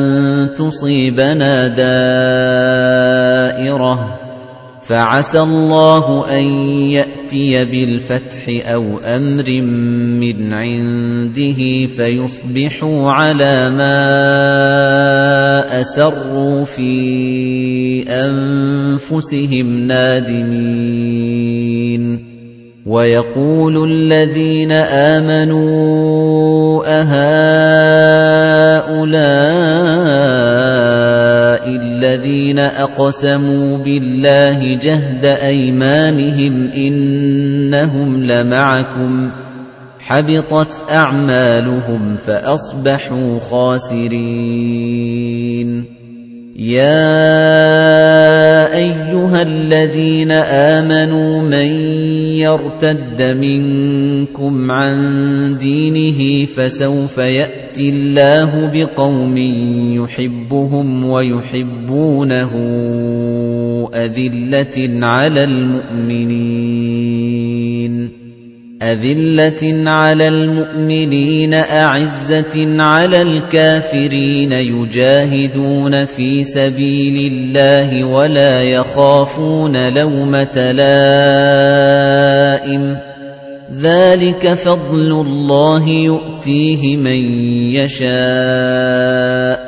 تُصِيبَنَا 0.58 1.68
دَائِرَةٌ 1.68 2.76
ۚ 3.96 4.09
فَعَسَى 4.90 5.40
اللَّهُ 5.40 6.26
أَن 6.38 6.44
يَأْتِيَ 6.90 7.66
بِالْفَتْحِ 7.66 8.42
أَوْ 8.50 8.98
أَمْرٍ 8.98 9.46
مِّنْ 10.18 10.54
عِندِهِ 10.54 11.86
فَيُصْبِحُوا 11.98 13.12
عَلَىٰ 13.12 13.70
مَا 13.70 14.02
أَسَرُّوا 15.80 16.66
فِي 16.66 16.90
أَنفُسِهِمْ 18.10 19.68
نَادِمِينَ. 19.88 21.30
وَيَقُولُ 22.86 23.92
الَّذِينَ 23.92 24.72
آمَنُوا 25.22 26.82
أَهَٰؤُلَاءِ 27.02 28.30
الَّذِينَ 31.76 32.60
أَقْسَمُوا 32.60 33.78
بِاللَّهِ 33.78 34.78
جَهْدَ 34.78 35.26
أَيْمَانِهِمْ 35.26 36.70
إِنَّهُمْ 36.72 38.24
لَمَعَكُمْ 38.24 39.30
ۚ 39.30 39.34
حَبِطَتْ 40.00 40.72
أَعْمَالُهُمْ 40.92 42.16
فَأَصْبَحُوا 42.16 43.40
خَاسِرِينَ. 43.40 44.80
يَا 46.60 47.06
أَيُّهَا 48.78 49.42
الَّذِينَ 49.42 50.32
آمَنُوا 50.32 51.42
مَن 51.42 51.68
يَرْتَدَّ 52.36 53.22
مِنكُمْ 53.22 54.72
عَن 54.72 54.98
دِينِهِ 55.58 56.46
فَسَوْفَ 56.46 57.18
يَأْتِي 57.18 57.59
اللَّهُ 57.80 58.72
بِقَوْمٍ 58.74 59.38
يُحِبُّهُمْ 59.98 61.06
وَيُحِبُّونَهُ 61.06 62.52
أَذِلَّةٍ 63.94 65.06
عَلَى 65.06 65.44
الْمُؤْمِنِينَ 65.44 66.60
أَذِلَّةٍ 68.82 69.90
عَلَى 69.90 70.28
الْمُؤْمِنِينَ 70.28 71.54
أَعِزَّةٍ 71.54 72.82
عَلَى 72.84 73.22
الْكَافِرِينَ 73.22 74.52
يُجَاهِدُونَ 74.52 76.06
فِي 76.06 76.44
سَبِيلِ 76.44 77.32
اللَّهِ 77.34 78.04
وَلَا 78.06 78.64
يَخَافُونَ 78.64 79.94
لَوْمَةَ 79.94 80.72
لَائِمٍ 80.72 82.16
ۚ 82.96 83.09
ذَلِكَ 83.74 84.54
فَضْلُ 84.54 85.12
اللَّهِ 85.12 85.90
يُؤْتِيهِ 85.90 86.98
مَن 86.98 87.22
يَشَاءُ 87.76 89.60
ۚ 89.60 89.62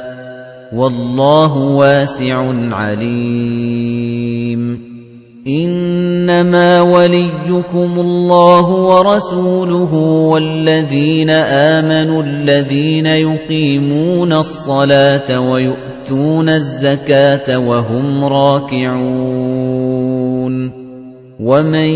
وَاللَّهُ 0.75 1.57
وَاسِعٌ 1.57 2.53
عَلِيمٌ. 2.71 4.81
إِنَّمَا 5.47 6.81
وَلِيُّكُمُ 6.81 7.99
اللَّهُ 7.99 8.69
وَرَسُولُهُ 8.69 9.93
وَالَّذِينَ 10.29 11.29
آمَنُوا 11.29 12.23
الَّذِينَ 12.23 13.05
يُقِيمُونَ 13.05 14.33
الصَّلَاةَ 14.33 15.51
وَيُؤْتُونَ 15.51 16.49
الزَّكَاةَ 16.49 17.59
وَهُمْ 17.59 18.23
رَاكِعُونَ. 18.23 19.01
وَمَن 21.41 21.89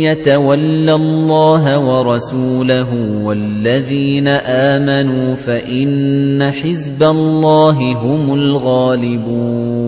يَتَوَلَّ 0.00 0.90
اللَّهَ 0.90 1.78
وَرَسُولَهُ 1.78 2.90
وَالَّذِينَ 3.24 4.28
آمَنُوا 4.28 5.34
فَإِنَّ 5.34 6.50
حِزْبَ 6.50 7.02
اللَّهِ 7.02 7.78
هُمُ 8.00 8.34
الْغَالِبُونَ 8.34 9.87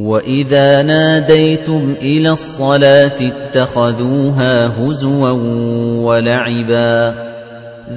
وَإِذَا 0.00 0.82
نَادَيْتُمْ 0.82 1.94
إِلَى 2.02 2.30
الصَّلَاةِ 2.30 3.16
اتَّخَذُوهَا 3.20 4.66
هُزُوًا 4.66 5.30
وَلَعِبًا 6.00 7.14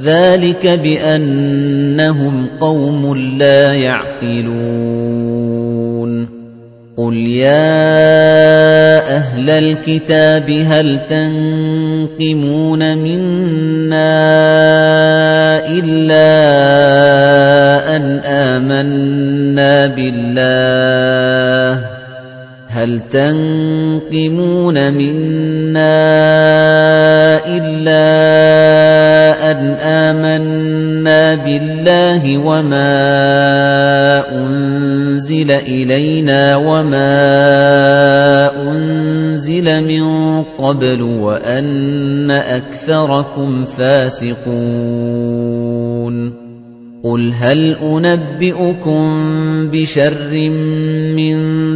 ذَلِكَ 0.04 0.68
بِأَنَّهُمْ 0.68 2.48
قَوْمٌ 2.60 3.18
لَّا 3.38 3.74
يَعْقِلُونَ 3.74 4.94
قُلْ 6.98 7.14
يَا 7.18 7.56
أَهْلَ 9.16 9.50
الْكِتَابِ 9.50 10.50
هَلْ 10.50 11.00
تَنقِمُونَ 11.10 12.98
مِنَّا 12.98 14.14
إِلَّا 15.68 16.30
أَنْ 17.96 18.20
آمَنَّا 18.20 19.88
بِاللَّهِ 19.88 21.63
هَلْ 22.84 23.00
تَنقِمُونَ 23.00 24.78
مِنَّا 24.94 25.96
إِلَّا 27.48 28.04
أَنْ 29.52 29.60
آمَنَّا 29.80 31.36
بِاللَّهِ 31.36 32.24
وَمَا 32.44 32.92
أُنزِلَ 34.36 35.52
إِلَيْنَا 35.52 36.56
وَمَا 36.56 37.16
أُنزِلَ 38.68 39.84
مِن 39.84 40.04
قَبْلُ 40.44 41.02
وَأَنَّ 41.02 42.32
أَكْثَرَكُمْ 42.32 43.66
فَاسِقُونَ 43.66 44.54
قُلْ 47.04 47.34
هَلْ 47.34 47.76
أُنَبِّئُكُم 47.76 49.04
بِشَرٍّ 49.72 50.34
مِّن 51.16 51.36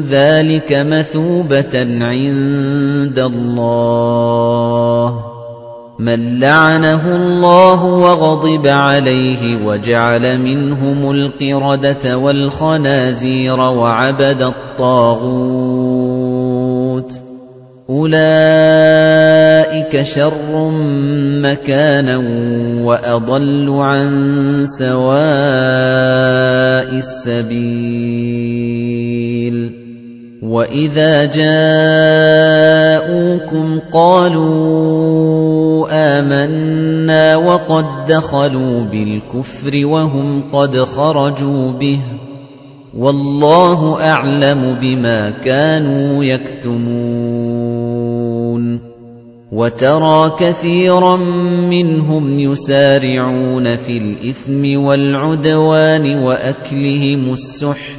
ذَلِكَ 0.09 0.73
مَثُوبَةً 0.73 1.75
عِندَ 2.05 3.19
اللَّهِ 3.19 4.87
مَن 5.99 6.39
لَّعَنَهُ 6.39 7.15
اللَّهُ 7.15 7.83
وَغَضِبَ 7.83 8.67
عَلَيْهِ 8.67 9.65
وَجَعَلَ 9.65 10.41
مِنْهُمُ 10.41 11.11
الْقِرَدَةَ 11.11 12.17
وَالْخَنَازِيرَ 12.17 13.59
وَعَبَدَ 13.59 14.41
الطَّاغُوتَ 14.41 15.67
أُولَئِكَ 17.89 19.21
شَرٌّ 20.01 20.69
مَّكَانًا 21.41 22.17
وَأَضَلُّ 22.85 23.69
عَن 23.79 24.09
سَوَاءِ 24.79 25.17
السَّبِيلِ 26.97 28.86
وَإِذَا 30.57 31.25
جَاءُوكُمْ 31.37 31.93
قَالُوا 33.93 35.87
آمَنَّا 35.91 37.35
وَقَدْ 37.35 37.85
دَخَلُوا 38.07 38.83
بِالْكُفْرِ 38.83 39.71
وَهُمْ 39.85 40.51
قَدْ 40.51 40.77
خَرَجُوا 40.77 41.71
بِهِ 41.71 41.99
وَاللَّهُ 42.97 44.01
أَعْلَمُ 44.01 44.77
بِمَا 44.81 45.29
كَانُوا 45.29 46.23
يَكْتُمُونَ 46.23 47.77
وَتَرَى 49.51 50.35
كَثِيرًا 50.39 51.15
مِنْهُمْ 51.69 52.39
يُسَارِعُونَ 52.39 53.77
فِي 53.77 53.97
الْإِثْمِ 53.97 54.83
وَالْعُدْوَانِ 54.83 56.15
وَأَكْلِهِمُ 56.15 57.31
السُّحْتَ 57.31 57.96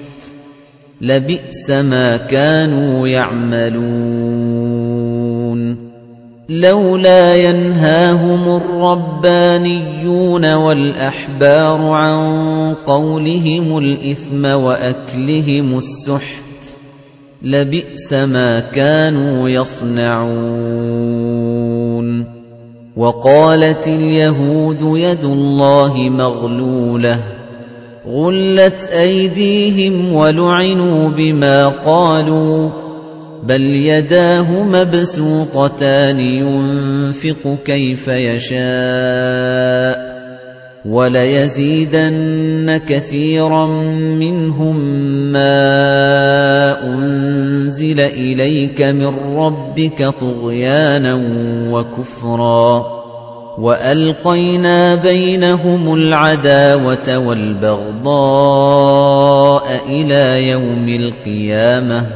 لَبِئْسَ 1.00 1.70
مَا 1.70 2.16
كَانُوا 2.16 3.08
يَعْمَلُونَ. 3.08 3.78
لَوْلَا 6.48 7.34
يَنْهَاهُمُ 7.34 8.56
الرَّبَّانِيُّونَ 8.56 10.54
وَالْأَحْبَارُ 10.54 11.92
عَن 11.92 12.18
قَوْلِهِمُ 12.74 13.78
الْإِثْمَ 13.78 14.44
وَأَكْلِهِمُ 14.44 15.78
السُّحْتَ 15.78 16.76
لَبِئْسَ 17.42 18.12
مَا 18.12 18.60
كَانُوا 18.60 19.48
يَصْنَعُونَ. 19.48 20.38
وَقَالَتِ 22.96 23.88
الْيَهُودُ 23.88 24.80
يَدُ 24.82 25.24
اللَّهِ 25.24 25.94
مَغْلُولَةٌ 25.96 27.37
غُلَّتْ 28.06 28.78
أَيْدِيهِمْ 28.92 30.12
وَلُعِنُوا 30.14 31.10
بِمَا 31.10 31.68
قَالُوا 31.68 32.70
بَلْ 33.42 33.60
يَدَاهُ 33.62 34.62
مَبْسُوطَتَانِ 34.64 36.20
يُنفِقُ 36.20 37.58
كَيْفَ 37.64 38.08
يَشَاءُ 38.08 39.98
وَلَيَزِيدَنَّ 40.86 42.80
كَثِيرًا 42.88 43.66
مِنْهُم 43.96 44.76
مَّا 45.32 46.84
أُنزِلَ 46.86 48.00
إِلَيْكَ 48.00 48.82
مِن 48.82 49.06
رَّبِّكَ 49.36 50.08
طُغْيَانًا 50.20 51.14
وَكُفْرًا 51.72 52.97
وَأَلْقَيْنَا 53.58 55.02
بَيْنَهُمُ 55.02 55.94
الْعَدَاوَةَ 55.94 57.18
وَالْبَغْضَاءَ 57.18 58.06
إِلَى 59.90 60.48
يَوْمِ 60.48 60.88
الْقِيَامَةِ 60.88 62.06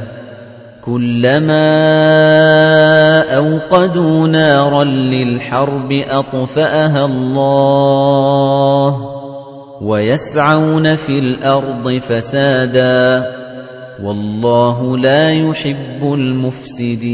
كُلَّمَا 0.85 1.67
أَوْقَدُوا 3.35 4.27
نَارًا 4.27 4.83
لِلْحَرْبِ 4.83 5.91
أَطْفَأَهَا 5.91 7.05
اللَّهُ 7.05 8.91
وَيَسْعَوْنَ 9.81 10.95
فِي 10.95 11.19
الْأَرْضِ 11.19 11.97
فَسَادًا 11.97 13.27
وَاللَّهُ 14.03 14.97
لَا 14.97 15.33
يُحِبُّ 15.33 16.13
الْمُفْسِدِينَ 16.13 17.13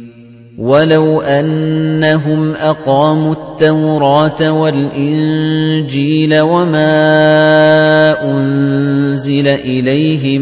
وَلَوْ 0.61 1.21
أَنَّهُمْ 1.21 2.53
أَقَامُوا 2.53 3.33
التَّوْرَاةَ 3.33 4.41
وَالْإِنجِيلَ 4.61 6.39
وَمَا 6.39 6.93
أُنزِلَ 8.21 9.47
إِلَيْهِم 9.47 10.41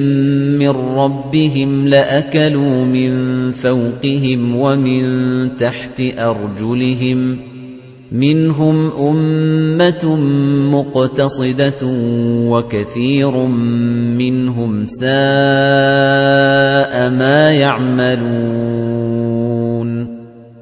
مِّن 0.60 0.70
رَّبِّهِمْ 0.70 1.88
لَأَكَلُوا 1.88 2.86
مِن 2.86 3.12
فَوْقِهِمْ 3.52 4.56
وَمِن 4.56 5.04
تَحْتِ 5.56 6.02
أَرْجُلِهِم 6.20 7.40
مِنْهُمْ 8.12 8.92
أُمَّةٌ 8.92 10.04
مُقْتَصِدَةٌ 10.76 11.82
وَكَثِيرٌ 12.52 13.32
مِنْهُمْ 14.20 14.86
سَاءَ 14.86 15.10
مَا 17.10 17.52
يَعْمَلُونَ 17.52 18.99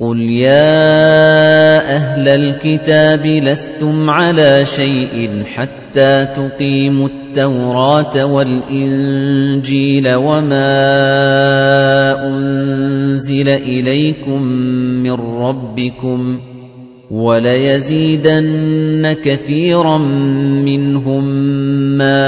قُلْ 0.00 0.20
يَا 0.20 1.96
أَهْلَ 1.96 2.28
الْكِتَابِ 2.28 3.26
لَسْتُمْ 3.26 4.10
عَلَى 4.10 4.64
شَيْءٍ 4.64 5.30
حَتَّى 5.44 6.28
تُقِيمُوا 6.36 7.08
التَّوْرَاةَ 7.08 8.24
وَالْإِنْجِيلَ 8.26 10.14
وَمَا 10.14 10.68
أُنْزِلَ 12.28 13.48
إِلَيْكُمْ 13.48 14.42
مِنْ 15.02 15.12
رَبِّكُمْ 15.40 16.36
ۗ 16.36 16.40
وَلَيَزِيدَنَّ 17.10 19.16
كَثِيرًا 19.24 19.98
مِنْهُم 20.68 21.24
مَّا 21.98 22.26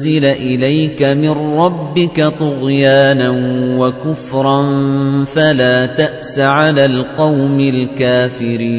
أُنزِلَ 0.00 0.24
إِلَيْكَ 0.24 1.02
مِن 1.02 1.28
رَّبِّكَ 1.30 2.24
طُغْيَانًا 2.24 3.30
وَكُفْرًا 3.78 4.62
فَلَا 5.24 5.86
تَأْسَ 5.86 6.38
عَلَى 6.38 6.84
الْقَوْمِ 6.84 7.60
الْكَافِرِينَ. 7.60 8.70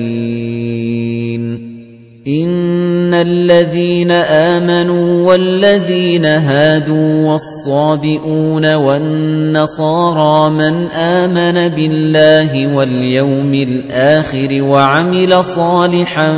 إِنَّ 2.28 3.14
الَّذِينَ 3.14 4.12
آمَنُوا 4.12 5.28
وَالَّذِينَ 5.28 6.26
هَادُوا 6.26 7.28
وَالصَّابِئُونَ 7.28 8.74
وَالنَّصَارَىٰ 8.74 10.54
مَنْ 10.54 10.88
آمَنَ 10.92 11.70
بِاللَّهِ 11.70 12.76
وَالْيَوْمِ 12.76 13.54
الْآخِرِ 13.54 14.64
وَعَمِلَ 14.64 15.44
صَالِحًا 15.44 16.34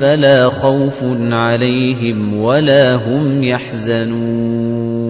فَلَا 0.00 0.48
خَوْفٌ 0.48 1.04
عَلَيْهِمْ 1.32 2.40
وَلَا 2.40 2.94
هُمْ 2.96 3.44
يَحْزَنُونَ 3.44 5.01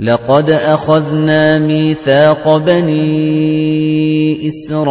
لَقَدْ 0.00 0.50
أَخَذْنَا 0.50 1.58
مِيثَاقَ 1.58 2.56
بَنِي 2.56 4.46
إِسْرَائِيلَ 4.48 4.86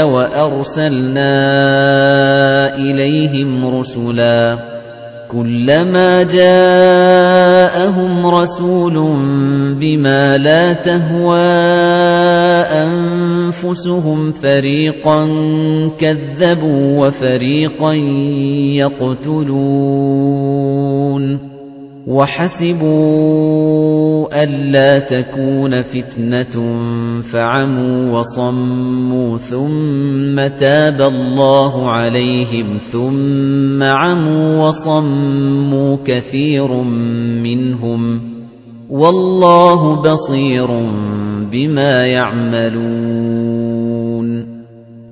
وَأَرْسَلْنَا 0.00 1.34
إِلَيْهِمْ 2.76 3.78
رُسُلًا 3.78 4.58
كُلَّمَا 5.28 6.22
جَاءَهُمْ 6.32 7.46
رَسُولٌ 8.26 8.94
بِمَا 9.76 10.38
لَا 10.38 10.72
تَهْوَىٰ 10.72 11.44
أَنفُسُهُمْ 12.72 14.32
فَرِيقًا 14.32 15.28
كَذَّبُوا 15.98 17.06
وَفَرِيقًا 17.06 17.92
يَقْتُلُونَ 18.80 19.98
وَحَسِبُوا 22.08 23.12
أَلَّا 24.42 24.98
تَكُونَ 24.98 25.82
فِتْنَةٌ 25.82 26.56
فَعَمُوا 27.22 28.18
وَصَمُّوا 28.18 29.36
ثُمَّ 29.38 30.36
تَابَ 30.56 31.00
اللَّهُ 31.00 31.90
عَلَيْهِمْ 31.90 32.78
ثُمَّ 32.78 33.82
عَمُوا 33.82 34.66
وَصَمُّوا 34.66 35.96
كَثِيرٌ 36.04 36.72
مِنْهُمْ 37.44 38.20
وَاللَّهُ 38.90 40.02
بَصِيرٌ 40.02 40.68
بِمَا 41.52 42.06
يَعْمَلُونَ 42.06 43.48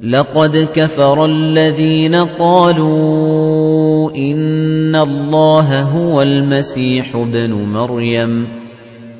لَقَدْ 0.03 0.69
كَفَرَ 0.75 1.25
الَّذِينَ 1.25 2.15
قَالُوا 2.15 3.86
إِنَّ 4.15 4.97
اللَّهَ 4.97 5.83
هُوَ 5.83 6.23
الْمَسِيحُ 6.23 7.17
ابْنُ 7.17 7.53
مَرْيَمَ 7.53 8.47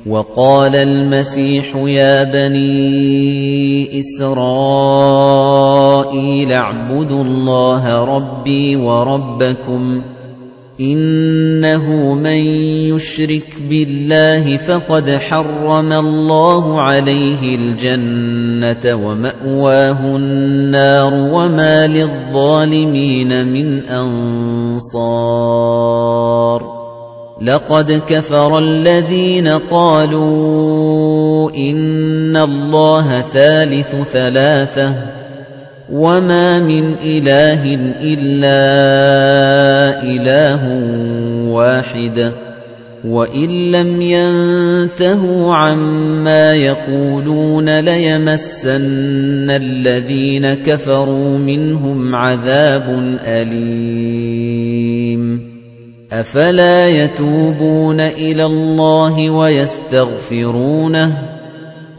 وَقَالَ 0.07 0.75
الْمَسِيحُ 0.75 1.75
يَا 1.75 2.23
بَنِي 2.23 3.99
إِسْرَائِيلَ 3.99 4.53
اعْبُدُوا 6.53 7.23
اللَّهَ 7.23 8.03
رَبِّي 8.03 8.75
وَرَبَّكُمْ 8.75 10.01
إِنَّهُ 10.81 12.13
مَن 12.13 12.35
يُشْرِكْ 12.93 13.55
بِاللَّهِ 13.69 14.57
فَقَدْ 14.57 15.09
حَرَّمَ 15.09 15.93
اللَّهُ 15.93 16.81
عَلَيْهِ 16.81 17.55
الْجَنَّةَ 17.55 18.95
وَمَأْوَاهُ 18.95 20.15
النَّارُ 20.15 21.13
وَمَا 21.13 21.87
لِلظَّالِمِينَ 21.87 23.47
مِنْ 23.47 23.85
أَنصَارٍ. 23.85 25.17
لَقَدْ 27.41 27.91
كَفَرَ 27.91 28.57
الَّذِينَ 28.57 29.47
قَالُوا 29.47 31.51
إِنَّ 31.51 32.37
اللَّهَ 32.37 33.21
ثَالِثُ 33.21 34.03
ثَلَاثَةٍ. 34.03 35.16
وَمَا 35.91 36.59
مِنْ 36.59 36.93
إِلَٰهٍ 36.93 37.63
إِلَّا 38.03 38.59
إِلَٰهٌ 40.03 40.61
وَاحِدٌ 41.47 42.33
وَإِن 43.05 43.71
لَّمْ 43.71 44.01
يَنتَهُوا 44.01 45.55
عَمَّا 45.55 46.53
يَقُولُونَ 46.53 47.79
لَيَمَسَّنَّ 47.79 49.49
الَّذِينَ 49.49 50.53
كَفَرُوا 50.53 51.37
مِنْهُمْ 51.37 52.15
عَذَابٌ 52.15 52.85
أَلِيمٌ 53.23 55.21
أَفَلَا 56.11 56.87
يَتُوبُونَ 56.89 57.99
إِلَى 57.99 58.45
اللَّهِ 58.45 59.31
وَيَسْتَغْفِرُونَهُ 59.31 61.36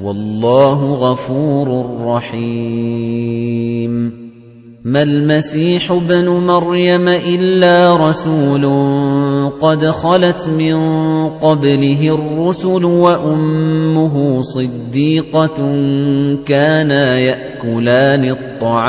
وَاللَّهُ 0.04 0.94
غَفُورٌ 0.94 1.68
رَّحِيمٌ. 2.06 3.92
مَا 4.84 5.02
الْمَسِيحُ 5.02 5.92
ابْنُ 5.92 6.28
مَرْيَمَ 6.28 7.08
إِلَّا 7.08 8.08
رَسُولٌ 8.08 8.64
قَدْ 9.60 9.84
خَلَتْ 9.84 10.48
مِن 10.48 10.74
قَبْلِهِ 11.28 12.14
الرُّسُلُ 12.14 12.84
وَأُمُّهُ 12.84 14.40
صِدِّيقَةٌ 14.40 15.56
كَانَا 16.46 17.18
يَأْكُلَانِ 17.18 18.30
الطَّعَامَ. 18.30 18.88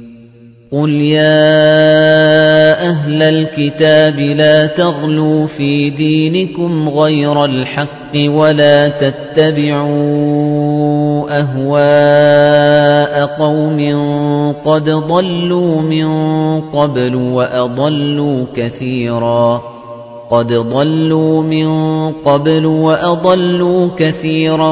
قُلْ 0.71 0.91
يَا 0.91 1.27
أَهْلَ 2.89 3.23
الْكِتَابِ 3.23 4.15
لَا 4.19 4.65
تَغْلُوا 4.65 5.47
فِي 5.47 5.89
دِينِكُمْ 5.89 6.89
غَيْرَ 6.89 7.45
الْحَقِّ 7.45 8.15
وَلَا 8.15 8.87
تَتَّبِعُوا 8.87 9.99
أَهْوَاءَ 11.39 13.25
قَوْمٍ 13.39 13.79
قَدْ 14.63 14.89
ضَلُّوا 14.89 15.81
مِن 15.81 16.07
قَبْلُ 16.61 17.15
وَأَضَلُّوا 17.15 18.45
كَثِيرًا 18.55 19.61
قَدْ 20.29 20.53
ضَلُّوا 20.53 21.43
مِن 21.43 21.67
قَبْلُ 22.23 22.65
وَأَضَلُّوا 22.65 23.87
كَثِيرًا 23.97 24.71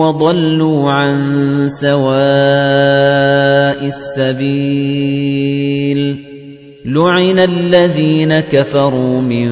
وَضَلُّوا 0.00 0.90
عَن 0.90 1.68
سَوَاءِ 1.68 3.45
السَّبِيلِ. 3.82 6.26
لُعِنَ 6.84 7.38
الَّذِينَ 7.38 8.40
كَفَرُوا 8.40 9.20
مِن 9.20 9.50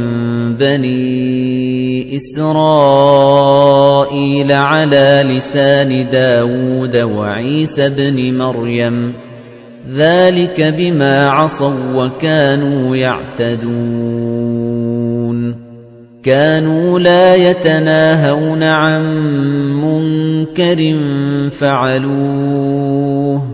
بَنِي 0.54 2.16
إِسْرَائِيلَ 2.16 4.52
عَلَى 4.52 5.24
لِسَانِ 5.26 6.06
دَاوُودَ 6.12 6.96
وَعِيسَى 6.96 7.86
ابْنِ 7.86 8.38
مَرْيَمَ. 8.38 9.12
ذَلِكَ 9.92 10.74
بِمَا 10.78 11.28
عَصَوا 11.28 11.94
وَّكَانُوا 11.94 12.96
يَعْتَدُونَ. 12.96 15.54
كَانُوا 16.24 16.98
لَا 16.98 17.34
يَتَنَاهَوْنَ 17.34 18.62
عَن 18.62 19.16
مُّنكَرٍ 19.84 20.98
فَعَلُوهُ. 21.50 23.53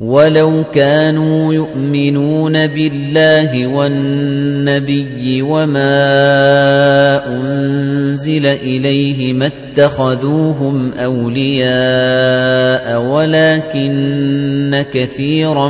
وَلَوْ 0.00 0.64
كَانُوا 0.74 1.54
يُؤْمِنُونَ 1.54 2.66
بِاللَّهِ 2.66 3.66
وَالنَّبِيِّ 3.66 5.42
وَمَا 5.42 5.94
أُنزِلَ 7.26 8.46
إِلَيْهِ 8.46 9.32
مَا 9.32 9.46
اتَّخَذُوهُمْ 9.46 10.92
أَوْلِيَاءَ 10.92 12.86
وَلَكِنَّ 13.06 14.82
كَثِيرًا 14.92 15.68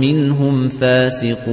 مِنْهُمْ 0.00 0.68
فَاسِقُونَ 0.68 1.52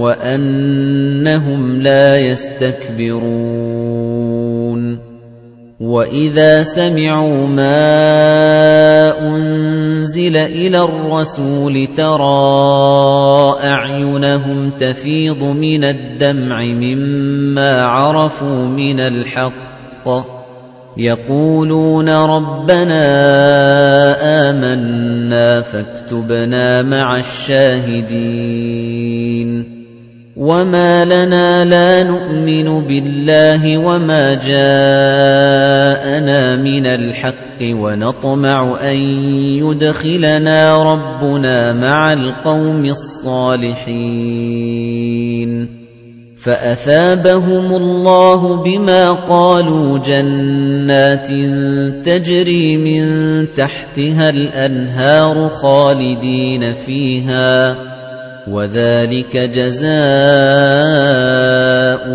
وَأَنَّهُمْ 0.00 1.82
لَا 1.82 2.16
يَسْتَكْبِرُونَ 2.18 3.30
وَإِذَا 5.80 6.62
سَمِعُوا 6.62 7.46
مَا 7.46 7.78
أُنزِلَ 9.28 10.36
إِلَى 10.36 10.82
الرَّسُولِ 10.82 11.88
تَرَىٰ 11.96 13.56
أَعْيُنَهُمْ 13.64 14.70
تَفِيضُ 14.70 15.42
مِنَ 15.44 15.84
الدَّمْعِ 15.84 16.64
مِمَّا 16.64 17.86
عَرَفُوا 17.86 18.66
مِنَ 18.66 19.00
الْحَقِّ 19.00 20.08
يَقُولُونَ 20.96 22.08
رَبَّنَا 22.08 23.04
آمَنَّا 24.50 25.60
فَاكْتُبْنَا 25.60 26.82
مَعَ 26.82 27.16
الشَّاهِدِينَ 27.16 28.20
وَمَا 30.40 31.04
لَنَا 31.04 31.64
لَا 31.64 32.02
نُؤْمِنُ 32.02 32.84
بِاللَّهِ 32.88 33.78
وَمَا 33.78 34.34
جَاءَنَا 34.40 35.36
مِنَ 36.56 36.86
الْحَقِّ 36.86 37.60
وَنَطْمَعُ 37.60 38.76
أَن 38.80 38.96
يُدْخِلَنَا 39.60 40.92
رَبُّنَا 40.92 41.72
مَعَ 41.72 42.12
الْقَوْمِ 42.12 42.84
الصَّالِحِينَ 42.84 43.90
فَأَثَابَهُمُ 46.40 47.76
اللَّهُ 47.76 48.62
بِمَا 48.64 49.12
قَالُوا 49.12 49.98
جَنَّاتٍ 49.98 51.28
تَجْرِي 52.04 52.76
مِن 52.76 53.04
تَحْتِهَا 53.52 54.30
الْأَنْهَارُ 54.30 55.48
خَالِدِينَ 55.48 56.72
فِيهَا 56.72 57.89
وَذَلِكَ 58.50 59.36
جَزَاءُ 59.36 59.90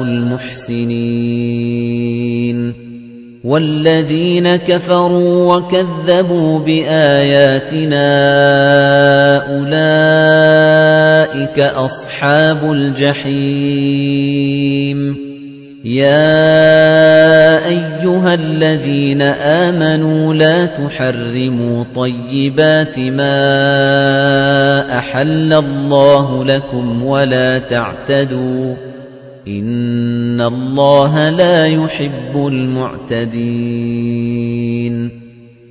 الْمُحْسِنِينَ 0.03 1.55
وَالَّذِينَ 3.45 4.55
كَفَرُوا 4.55 5.55
وَكَذَّبُوا 5.55 6.59
بِآيَاتِنَا 6.59 8.07
أُولَئِكَ 9.55 11.59
أَصْحَابُ 11.59 12.71
الْجَحِيمِ 12.71 14.15
يَا 15.86 16.74
الَّذِينَ 18.36 19.21
آمَنُوا 19.21 20.33
لَا 20.33 20.65
تُحَرِّمُوا 20.65 21.83
طَيِّبَاتِ 21.95 22.99
مَا 22.99 23.38
أَحَلَّ 24.97 25.53
اللَّهُ 25.53 26.45
لَكُمْ 26.45 27.03
وَلَا 27.03 27.59
تَعْتَدُوا 27.59 28.75
إِنَّ 29.47 30.41
اللَّهَ 30.41 31.29
لَا 31.29 31.67
يُحِبُّ 31.67 32.47
الْمُعْتَدِينَ 32.47 33.36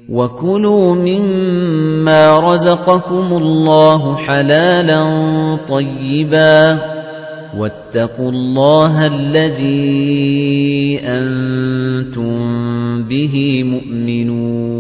وَكُلُوا 0.09 0.95
مِمَّا 0.95 2.41
رَزَقَكُمُ 2.41 3.37
اللَّهُ 3.37 4.17
حَلَالًا 4.17 5.03
طَيِّبًا 5.69 6.79
وَاتَّقُوا 7.59 8.31
اللَّهَ 8.31 9.07
الَّذِي 9.07 11.01
أَنتُم 11.05 12.35
بِهِ 13.03 13.63
مُؤْمِنُونَ. 13.65 14.75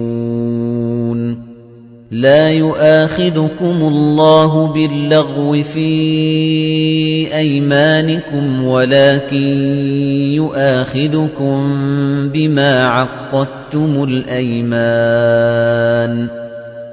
لَا 2.10 2.50
يُؤَاخِذُكُمُ 2.50 3.64
اللَّهُ 3.64 4.72
بِاللَّغْوِ 4.72 5.62
فِي 5.62 5.90
أَيْمَانِكُمْ 7.36 8.64
وَلَكِن 8.64 9.58
يُؤَاخِذُكُم 10.34 11.72
بِمَا 12.28 12.84
عَقَّدتُّمُ 12.84 14.04
الْأَيْمَانَ. 14.04 16.43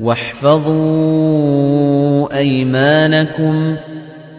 وَاحْفَظُوا 0.00 0.78
أَيْمَانَكُمْ. 2.38 3.76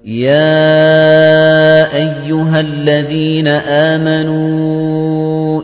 يَا 0.05 1.95
أَيُّهَا 1.95 2.59
الَّذِينَ 2.59 3.47
آمَنُوا 3.47 5.63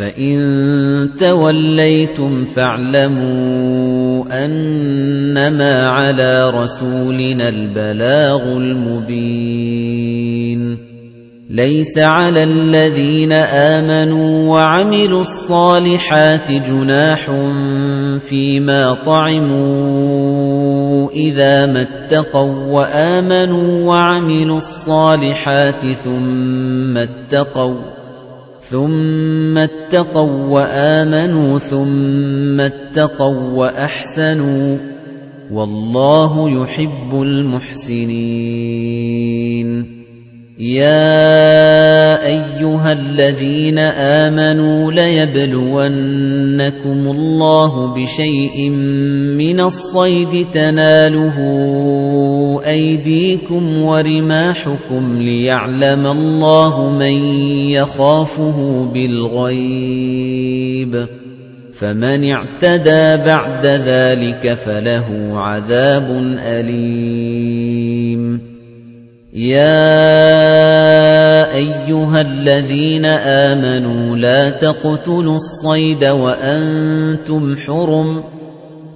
فَإِن 0.00 1.14
تَوَلَّيْتُمْ 1.20 2.44
فَاعْلَمُوا 2.44 4.24
أَنَّمَا 4.44 5.88
عَلَىٰ 5.88 6.50
رَسُولِنَا 6.50 7.48
الْبَلَاغُ 7.48 8.42
الْمُبِينُ 8.56 9.80
لَيْسَ 11.50 11.98
عَلَى 11.98 12.42
الَّذِينَ 12.44 13.32
آمَنُوا 13.32 14.54
وَعَمِلُوا 14.54 15.20
الصَّالِحَاتِ 15.20 16.52
جُنَاحٌ 16.52 17.30
فِيمَا 18.18 18.94
طَعِمُوا 19.04 20.30
إِذَا 21.10 21.66
مَا 21.66 21.82
اتَّقَوا 21.82 22.54
وَّآمَنُوا 22.72 23.88
وَعَمِلُوا 23.88 24.56
الصَّالِحَاتِ 24.56 25.80
ثُمَّ 25.92 26.96
اتَّقَوْا 26.96 27.99
ثُمَّ 28.60 29.58
اتَّقَوا 29.58 30.46
وَّآمَنُوا 30.46 31.58
ثُمَّ 31.58 32.60
اتَّقَوا 32.60 33.52
وَّأَحْسَنُوا 33.54 34.78
وَاللَّهُ 35.52 36.50
يُحِبُّ 36.50 37.22
الْمُحْسِنِينَ. 37.22 38.10
يَا 40.60 42.26
أَيُّهَا 42.26 42.92
الَّذِينَ 42.92 43.78
آمَنُوا 43.78 44.92
لَيَبْلُوَنَّكُمُ 44.92 47.10
اللَّهُ 47.10 47.94
بِشَيْءٍ 47.94 48.70
مِّنَ 49.40 49.60
الصَّيْدِ 49.60 50.46
تَنَالُهُ 50.52 51.36
أَيْدِيكُمْ 52.66 53.82
وَرِمَاحُكُمْ 53.82 55.18
لِيَعْلَمَ 55.18 56.06
اللَّهُ 56.06 56.90
مَن 56.90 57.12
يَخَافُهُ 57.70 58.90
بِالْغَيْبِ. 58.94 61.06
فَمَنِ 61.74 62.30
اعْتَدَىٰ 62.30 63.16
بَعْدَ 63.26 63.66
ذَلِكَ 63.66 64.54
فَلَهُ 64.54 65.30
عَذَابٌ 65.34 66.04
أَلِيمٌ. 66.38 68.40
يَا 69.34 70.20
أَيُّهَا 71.54 72.20
الَّذِينَ 72.20 73.04
آمَنُوا 73.04 74.16
لَا 74.16 74.50
تَقْتُلُوا 74.50 75.34
الصَّيْدَ 75.34 76.04
وَأَنتُمْ 76.04 77.56
حُرُمٌ 77.56 78.20
ۚ. 78.20 78.39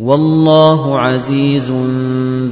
وَاللَّهُ 0.00 0.98
عَزِيزٌ 0.98 1.70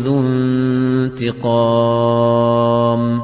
ذُو 0.04 0.20
انتِقَامٍ. 0.20 3.20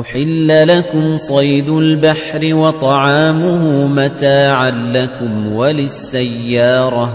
أُحِلَّ 0.00 0.68
لَكُمْ 0.68 1.16
صَيْدُ 1.16 1.68
الْبَحْرِ 1.68 2.54
وَطَعَامُهُ 2.54 3.88
مَتَاعًا 3.88 4.70
لَّكُمْ 4.70 5.52
وَلِلسَّيَّارَةِ 5.52 7.06
ۖ. 7.06 7.10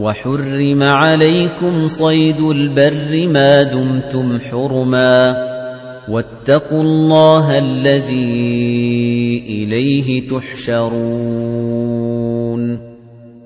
وَحُرِّمَ 0.00 0.82
عَلَيْكُمْ 0.82 1.86
صَيْدُ 1.86 2.40
الْبَرِّ 2.40 3.28
مَا 3.28 3.62
دُمْتُمْ 3.62 4.38
حُرُمًا 4.40 5.32
ۗ. 5.32 5.36
وَاتَّقُوا 6.10 6.82
اللَّهَ 6.82 7.58
الَّذِي 7.58 9.44
إِلَيْهِ 9.48 10.28
تُحْشَرُونَ. 10.28 12.93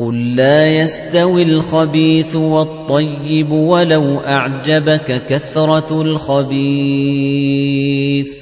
قُل 0.00 0.36
لَّا 0.36 0.66
يَسْتَوِي 0.66 1.42
الْخَبِيثُ 1.42 2.36
وَالطَّيِّبُ 2.36 3.50
وَلَوْ 3.52 4.20
أَعْجَبَكَ 4.20 5.24
كَثْرَةُ 5.28 6.02
الْخَبِيثِ 6.02 6.66
ۚ 8.34 8.36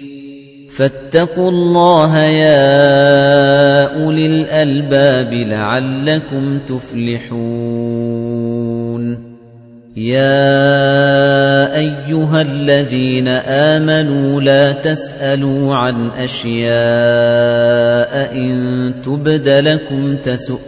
فَاتَّقُوا 0.70 1.50
اللَّهَ 1.50 2.18
يَا 2.18 2.54
أُولِي 4.04 4.26
الْأَلْبَابِ 4.26 5.32
لَعَلَّكُمْ 5.32 6.58
تُفْلِحُونَ 6.58 7.38
يَا 9.96 11.76
أَيُّهَا 11.78 12.42
الَّذِينَ 12.42 13.28
آمَنُوا 13.28 14.40
لَا 14.40 14.72
تَسْأَلُوا 14.72 15.74
عَنْ 15.74 16.10
أَشْيَاءَ 16.10 16.68
إِن 18.34 18.94
تُبْدَ 19.02 19.48
لَكُمْ 19.48 20.16
تَسُؤْكُمْ 20.16 20.67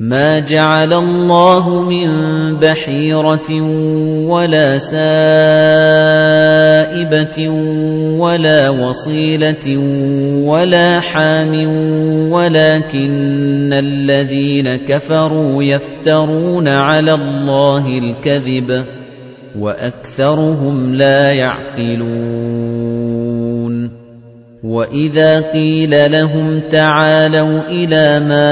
مَا 0.00 0.40
جَعَلَ 0.44 0.92
اللَّهُ 0.92 1.80
مِن 1.82 2.08
بَحِيرَةٍ 2.60 3.50
وَلَا 4.28 4.78
سَائِبَةٍ 4.92 5.08
وَلَا 8.20 8.70
وَصِيلَةٍ 8.70 9.66
وَلَا 10.44 11.00
حَامٍ 11.00 11.52
وَلَٰكِنَّ 12.32 13.72
الَّذِينَ 13.72 14.76
كَفَرُوا 14.76 15.62
يَفْتَرُونَ 15.62 16.68
عَلَى 16.68 17.14
اللَّهِ 17.14 17.98
الْكَذِبَ 17.98 18.84
وَأَكْثَرُهُمْ 19.58 20.94
لَا 20.94 21.32
يَعْقِلُونَ 21.32 22.55
وَإِذَا 24.66 25.40
قِيلَ 25.54 26.10
لَهُمْ 26.12 26.60
تَعَالَوْا 26.60 27.60
إِلَىٰ 27.70 28.20
مَا 28.26 28.50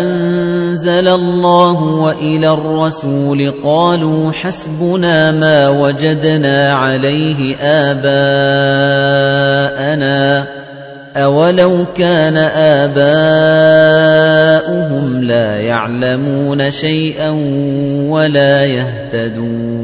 أَنزَلَ 0.00 1.08
اللَّهُ 1.08 1.78
وَإِلَى 1.84 2.48
الرَّسُولِ 2.48 3.50
قَالُوا 3.64 4.32
حَسْبُنَا 4.32 5.30
مَا 5.30 5.68
وَجَدْنَا 5.68 6.72
عَلَيْهِ 6.72 7.56
آبَاءَنَا 7.56 8.14
أَوَلَوْ 11.16 11.86
كَانَ 11.96 12.36
آبَاؤُهُمْ 12.84 13.24
لَا 15.24 15.60
يَعْلَمُونَ 15.60 16.70
شَيْئًا 16.70 17.30
وَلَا 18.10 18.64
يَهْتَدُونَ 18.64 19.83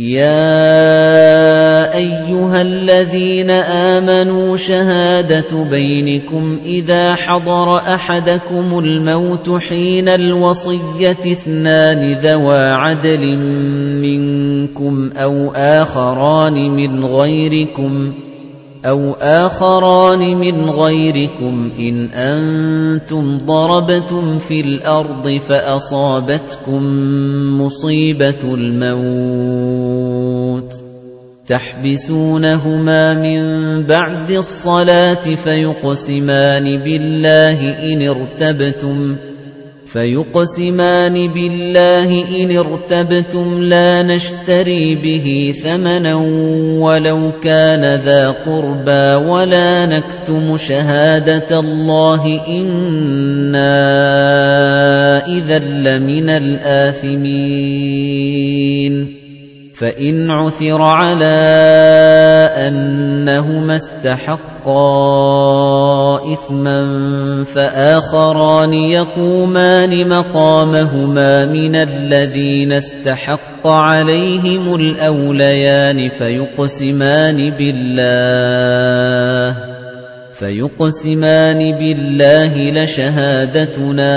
يَا 0.00 1.96
أَيُّهَا 1.96 2.62
الَّذِينَ 2.62 3.50
آمَنُوا 3.50 4.56
شَهَادَةُ 4.56 5.64
بَيْنِكُمْ 5.70 6.58
إِذَا 6.64 7.14
حَضَرَ 7.14 7.76
أَحَدَكُمُ 7.76 8.78
الْمَوْتُ 8.78 9.50
حِينَ 9.50 10.08
الْوَصِيَّةِ 10.08 11.20
اثْنَانِ 11.32 12.12
ذَوَا 12.12 12.72
عَدْلٍ 12.72 13.36
مِّنكُمْ 14.00 15.10
أَوْ 15.16 15.50
آخَرَانِ 15.52 16.70
مِنْ 16.70 17.04
غَيْرِكُمْ 17.04 18.12
أَوْ 18.84 19.12
آخَرَانِ 19.12 20.18
مِنْ 20.18 20.70
غَيْرِكُمْ 20.70 21.70
إِنْ 21.78 22.08
أَنْتُمْ 22.10 23.38
ضَرَبْتُمْ 23.38 24.38
فِي 24.38 24.60
الْأَرْضِ 24.60 25.30
فَأَصَابَتْكُمْ 25.48 26.82
مُصِيبَةُ 27.60 28.54
الْمَوْتِ 28.54 29.70
تَحْبِسُونَهُمَا 31.46 33.14
مِنْ 33.14 33.42
بَعْدِ 33.82 34.30
الصَّلَاةِ 34.30 35.34
فَيُقْسِمَانِ 35.34 36.78
بِاللَّهِ 36.78 37.60
إِنِ 37.92 38.08
ارْتَبْتُمْ 38.08 39.16
فَيُقْسِمَانِ 39.92 41.28
بِاللَّهِ 41.28 42.10
إِنِ 42.42 42.56
ارْتَبْتُمْ 42.56 43.62
لَا 43.62 44.02
نَشْتَرِي 44.02 44.94
بِهِ 44.94 45.54
ثَمَنًا 45.62 46.14
وَلَوْ 46.78 47.32
كَانَ 47.42 48.00
ذَا 48.00 48.30
قُرْبَىٰ 48.30 49.14
وَلَا 49.14 49.86
نَكْتُمُ 49.86 50.56
شَهَادَةَ 50.56 51.58
اللَّهِ 51.60 52.46
إِنَّا 52.48 53.66
إِذًا 55.26 55.58
لَّمِنَ 55.58 56.28
الْآثِمِينَ 56.28 57.20
فَإِنْ 59.80 60.30
عُثِرَ 60.30 60.82
عَلَىٰ 60.82 61.24
أَنَّهُمَا 62.68 63.76
اسْتَحَقَّا 63.76 64.72
إِثْمًا 66.32 66.80
فَآخَرَانِ 67.54 68.74
يَقُومَانِ 68.74 70.08
مَقَامَهُمَا 70.08 71.46
مِنَ 71.46 71.76
الَّذِينَ 71.76 72.72
اسْتَحَقَّ 72.72 73.66
عَلَيْهِمُ 73.66 74.74
الْأَوْلَيَانِ 74.74 76.08
فَيُقْسِمَانِ 76.08 77.50
بِاللَّهِ 77.50 79.56
فَيُقْسِمَانِ 80.32 81.58
بِاللَّهِ 81.58 82.70
لَشَهَادَتُنَا 82.70 84.14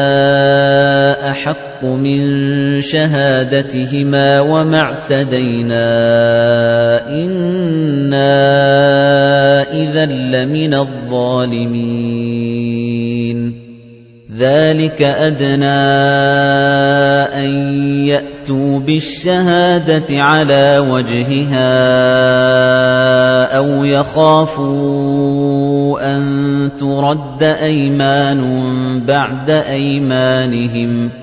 أَحَقُّ 1.31 1.72
مِن 1.85 2.81
شَهَادَتِهِمَا 2.81 4.39
وَمَا 4.39 4.79
اعْتَدَيْنَا 4.79 5.85
إِنَّا 7.09 8.31
إِذًا 9.71 10.05
لَّمِنَ 10.05 10.73
الظَّالِمِينَ. 10.73 12.03
ذَلِكَ 14.37 15.01
أَدْنَىٰ 15.01 15.67
أَن 17.45 17.51
يَأْتُوا 18.05 18.79
بِالشَّهَادَةِ 18.79 20.05
عَلَىٰ 20.11 20.79
وَجْهِهَا 20.79 21.73
أَوْ 23.57 23.83
يَخَافُوا 23.83 24.73
أَن 26.15 26.21
تُرَدَّ 26.79 27.43
أَيْمَانٌ 27.43 28.41
بَعْدَ 29.05 29.49
أَيْمَانِهِمْ 29.49 31.09
ۗ. 31.09 31.22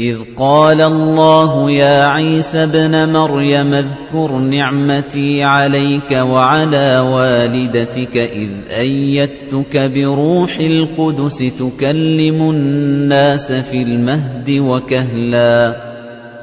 إِذْ 0.00 0.16
قَالَ 0.36 0.80
اللَّهُ 0.80 1.70
يَا 1.70 2.06
عِيسَى 2.06 2.62
ابْنَ 2.62 3.12
مَرْيَمَ 3.12 3.74
اذْكُرْ 3.74 4.38
نِعْمَتِي 4.38 5.42
عَلَيْكَ 5.42 6.10
وَعَلَىٰ 6.12 7.00
وَالِدَتِكَ 7.00 8.16
إِذْ 8.16 8.50
أَيَّدتُّكَ 8.70 9.76
بِرُوحِ 9.94 10.58
الْقُدُسِ 10.60 11.38
تُكَلِّمُ 11.38 12.50
النَّاسَ 12.50 13.52
فِي 13.52 13.82
الْمَهْدِ 13.82 14.50
وَكَهْلًا 14.50 15.76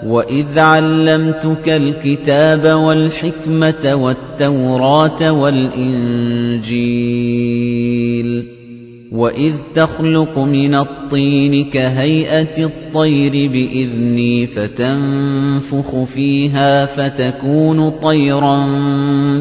وَإِذْ 0.05 0.59
عَلَّمْتُكَ 0.59 1.69
الْكِتَابَ 1.69 2.65
وَالْحِكْمَةَ 2.65 3.95
وَالتَّوْرَاةَ 3.95 5.31
وَالْإِنجِيلَ 5.31 6.59
وَإِذْ 9.11 9.53
تَخْلُقُ 9.75 10.39
مِنَ 10.39 10.75
الطِّينِ 10.75 11.69
كَهَيْئَةِ 11.69 12.65
الطَّيْرِ 12.65 13.31
بِإِذْنِي 13.51 14.47
فَتَنفُخُ 14.47 16.03
فِيهَا 16.03 16.85
فَتَكُونُ 16.85 17.89
طَيْرًا 17.89 18.57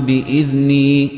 بِإِذْنِي 0.01 1.11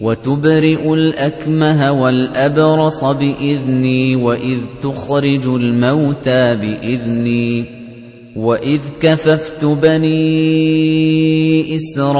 وَتُبْرِئُ 0.00 0.94
الْأَكْمَهَ 0.94 1.92
وَالْأَبْرَصَ 1.92 3.04
بِإِذْنِي 3.04 4.16
وَإِذْ 4.16 4.58
تُخْرِجُ 4.82 5.46
الْمَوْتَىٰ 5.46 6.56
بِإِذْنِي 6.56 7.73
وَإِذْ 8.36 8.80
كَفَفْتُ 9.00 9.64
بَنِي 9.64 10.14
إِسْرَائِيلَ 11.76 12.16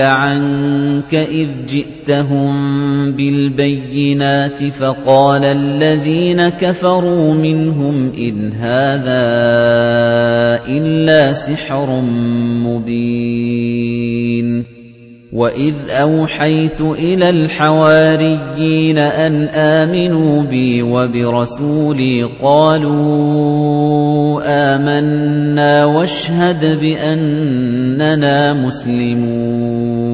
عَنكَ 0.00 1.14
إِذْ 1.14 1.48
جِئْتَهُم 1.66 2.52
بِالْبَيِّنَاتِ 3.12 4.64
فَقَالَ 4.64 5.44
الَّذِينَ 5.44 6.48
كَفَرُوا 6.48 7.34
مِنْهُمْ 7.34 8.12
إِنْ 8.18 8.52
هَٰذَا 8.52 9.22
إِلَّا 10.66 11.32
سِحْرٌ 11.32 12.00
مُّبِينٌ 12.66 13.98
وَإِذْ 15.38 15.74
أَوْحَيْتُ 15.90 16.80
إِلَى 16.80 17.30
الْحَوَارِيِّينَ 17.30 18.98
أَنْ 18.98 19.48
آمِنُوا 19.48 20.42
بِي 20.42 20.82
وَبِرَسُولِي 20.82 22.24
قَالُوا 22.42 23.78
آمَنَّا 24.42 25.84
وَاشْهَدْ 25.84 26.80
بِأَنَّنَا 26.80 28.66
مُسْلِمُونَ 28.66 30.08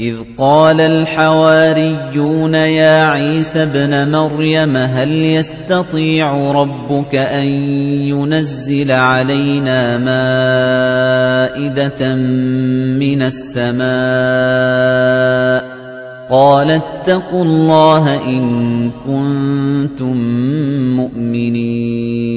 إِذْ 0.00 0.16
قَالَ 0.38 0.80
الْحَوَارِيُّونَ 0.80 2.54
يَا 2.54 3.02
عِيسَى 3.04 3.62
ابْنَ 3.62 4.10
مَرْيَمَ 4.12 4.76
هَلْ 4.76 5.12
يَسْتَطِيعُ 5.12 6.52
رَبُّكَ 6.52 7.14
أَن 7.14 7.46
يُنَزِّلَ 8.12 8.92
عَلَيْنَا 8.92 9.98
مَائِدَةً 9.98 12.14
مِّنَ 13.00 13.22
السَّمَاءِ 13.22 13.86
ۖ؟ 15.64 15.66
قَالَ 16.30 16.70
اتَّقُوا 16.70 17.44
اللَّهَ 17.44 18.24
إِن 18.24 18.90
كُنتُم 18.90 20.16
مُّؤْمِنِينَ. 20.96 22.36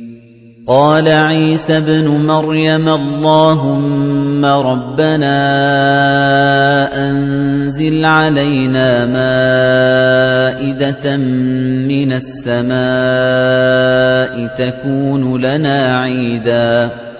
قال 0.71 1.07
عيسى 1.07 1.77
ابن 1.77 2.07
مريم 2.07 2.89
اللهم 2.89 4.45
ربنا 4.45 5.37
أنزل 7.09 8.05
علينا 8.05 9.05
مائدة 10.55 11.17
من 11.87 12.13
السماء 12.13 12.71
تكون 14.55 15.41
لنا 15.41 15.99
عيداً 15.99 17.11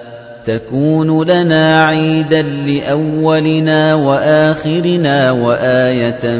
تكون 0.45 1.27
لنا 1.27 1.83
عيدا 1.83 2.41
لأولنا 2.41 3.95
وآخرنا 3.95 5.31
وآية 5.31 6.39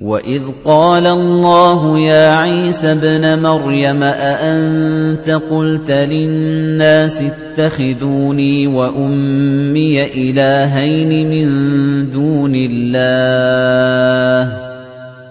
وَإِذْ 0.00 0.42
قَالَ 0.64 1.06
اللَّهُ 1.06 1.98
يَا 1.98 2.30
عِيسَى 2.34 2.92
ابْنَ 2.92 3.42
مَرْيَمَ 3.42 4.02
أَأَنتَ 4.02 5.30
قُلْتَ 5.50 5.90
لِلنَّاسِ 5.90 7.22
اتَّخِذُونِي 7.22 8.66
وَأُمِّيَ 8.66 10.04
إِلَٰهَيْنِ 10.04 11.10
مِن 11.30 11.48
دُونِ 12.10 12.52
اللَّهِ 12.70 14.42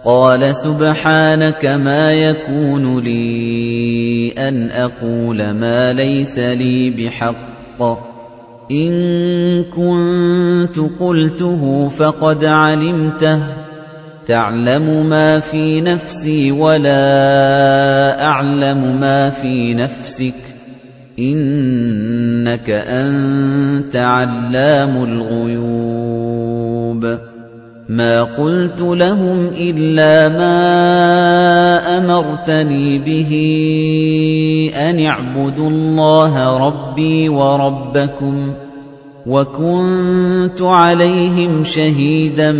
قَالَ 0.04 0.56
سُبْحَانَكَ 0.56 1.66
مَا 1.66 2.12
يَكُونُ 2.12 3.00
لِي 3.00 4.32
أَنْ 4.38 4.70
أَقُولَ 4.72 5.38
مَا 5.54 5.94
لَيْسَ 5.94 6.40
لِي 6.40 6.90
بِحَقٍّ 6.90 7.82
إِن 8.72 8.92
كُنتُ 9.64 10.80
قُلْتُهُ 11.00 11.90
فَقَدْ 11.90 12.46
عَلِمْتَهُ 12.46 13.68
تَعْلَمُ 14.28 15.10
مَا 15.10 15.40
فِي 15.40 15.82
نَفْسِي 15.82 16.52
وَلَا 16.52 18.26
أَعْلَمُ 18.26 19.00
مَا 19.00 19.30
فِي 19.30 19.74
نَفْسِكَ. 19.74 20.34
إِنَّكَ 21.20 22.70
أَنتَ 22.70 23.96
عَلَّامُ 23.96 25.04
الْغُيُوبِ. 25.04 27.18
مَا 27.90 28.24
قُلْتُ 28.24 28.82
لَهُمْ 28.82 29.48
إِلَّا 29.48 30.30
مَا 30.30 31.98
أَمَرْتَنِي 31.98 33.00
بِهِ 33.00 33.32
أَنِ 34.76 35.06
اعْبُدُوا 35.06 35.70
اللَّهَ 35.70 36.58
رَبِّي 36.68 37.30
وَرَبَّكُمْ 37.30 38.54
ۚ. 38.54 38.67
وَكُنتُ 39.28 40.62
عَلَيْهِمْ 40.62 41.64
شَهِيدًا 41.64 42.52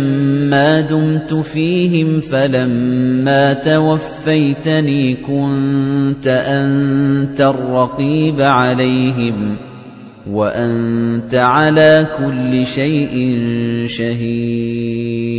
مَا 0.52 0.80
دُمْتُ 0.80 1.34
فِيهِمْ 1.34 2.20
فَلَمَّا 2.20 3.52
تَوَفَّيْتَنِي 3.52 5.14
كُنتَ 5.14 6.26
أَنتَ 6.26 7.40
الرَّقِيبَ 7.40 8.40
عَلَيْهِمْ 8.40 9.56
وَأَنتَ 10.30 11.34
عَلَى 11.34 12.06
كُلِّ 12.18 12.66
شَيْءٍ 12.66 13.36
شَهِيدٌ 13.86 15.38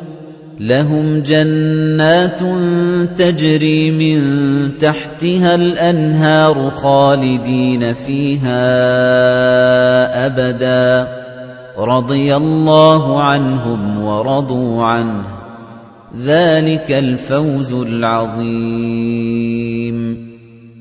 لَهُمْ 0.61 1.19
جَنَّاتٌ 1.19 2.39
تَجْرِي 3.17 3.91
مِن 3.91 4.21
تَحْتِهَا 4.77 5.55
الْأَنْهَارُ 5.55 6.69
خَالِدِينَ 6.69 7.93
فِيهَا 7.93 8.65
أَبَدًا. 10.25 11.07
رَضِيَ 11.77 12.35
اللَّهُ 12.35 13.23
عَنْهُمْ 13.23 14.03
وَرَضُوا 14.03 14.83
عَنْهُ. 14.83 15.23
ذَلِكَ 16.21 16.91
الْفَوْزُ 16.91 17.73
الْعَظِيمُ. 17.73 18.71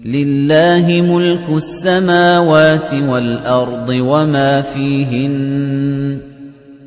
لِلَّهِ 0.05 1.03
مُلْكُ 1.03 1.49
السَّمَاوَاتِ 1.49 2.95
وَالْأَرْضِ 2.95 3.89
وَمَا 3.89 4.63
فِيهِنَّ 4.63 6.00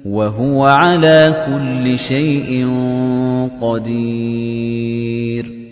وَهُوَ 0.05 0.65
عَلَى 0.65 1.45
كُلِّ 1.47 1.99
شَيْءٍ 1.99 2.67
قَدِيرٌ. 3.61 5.62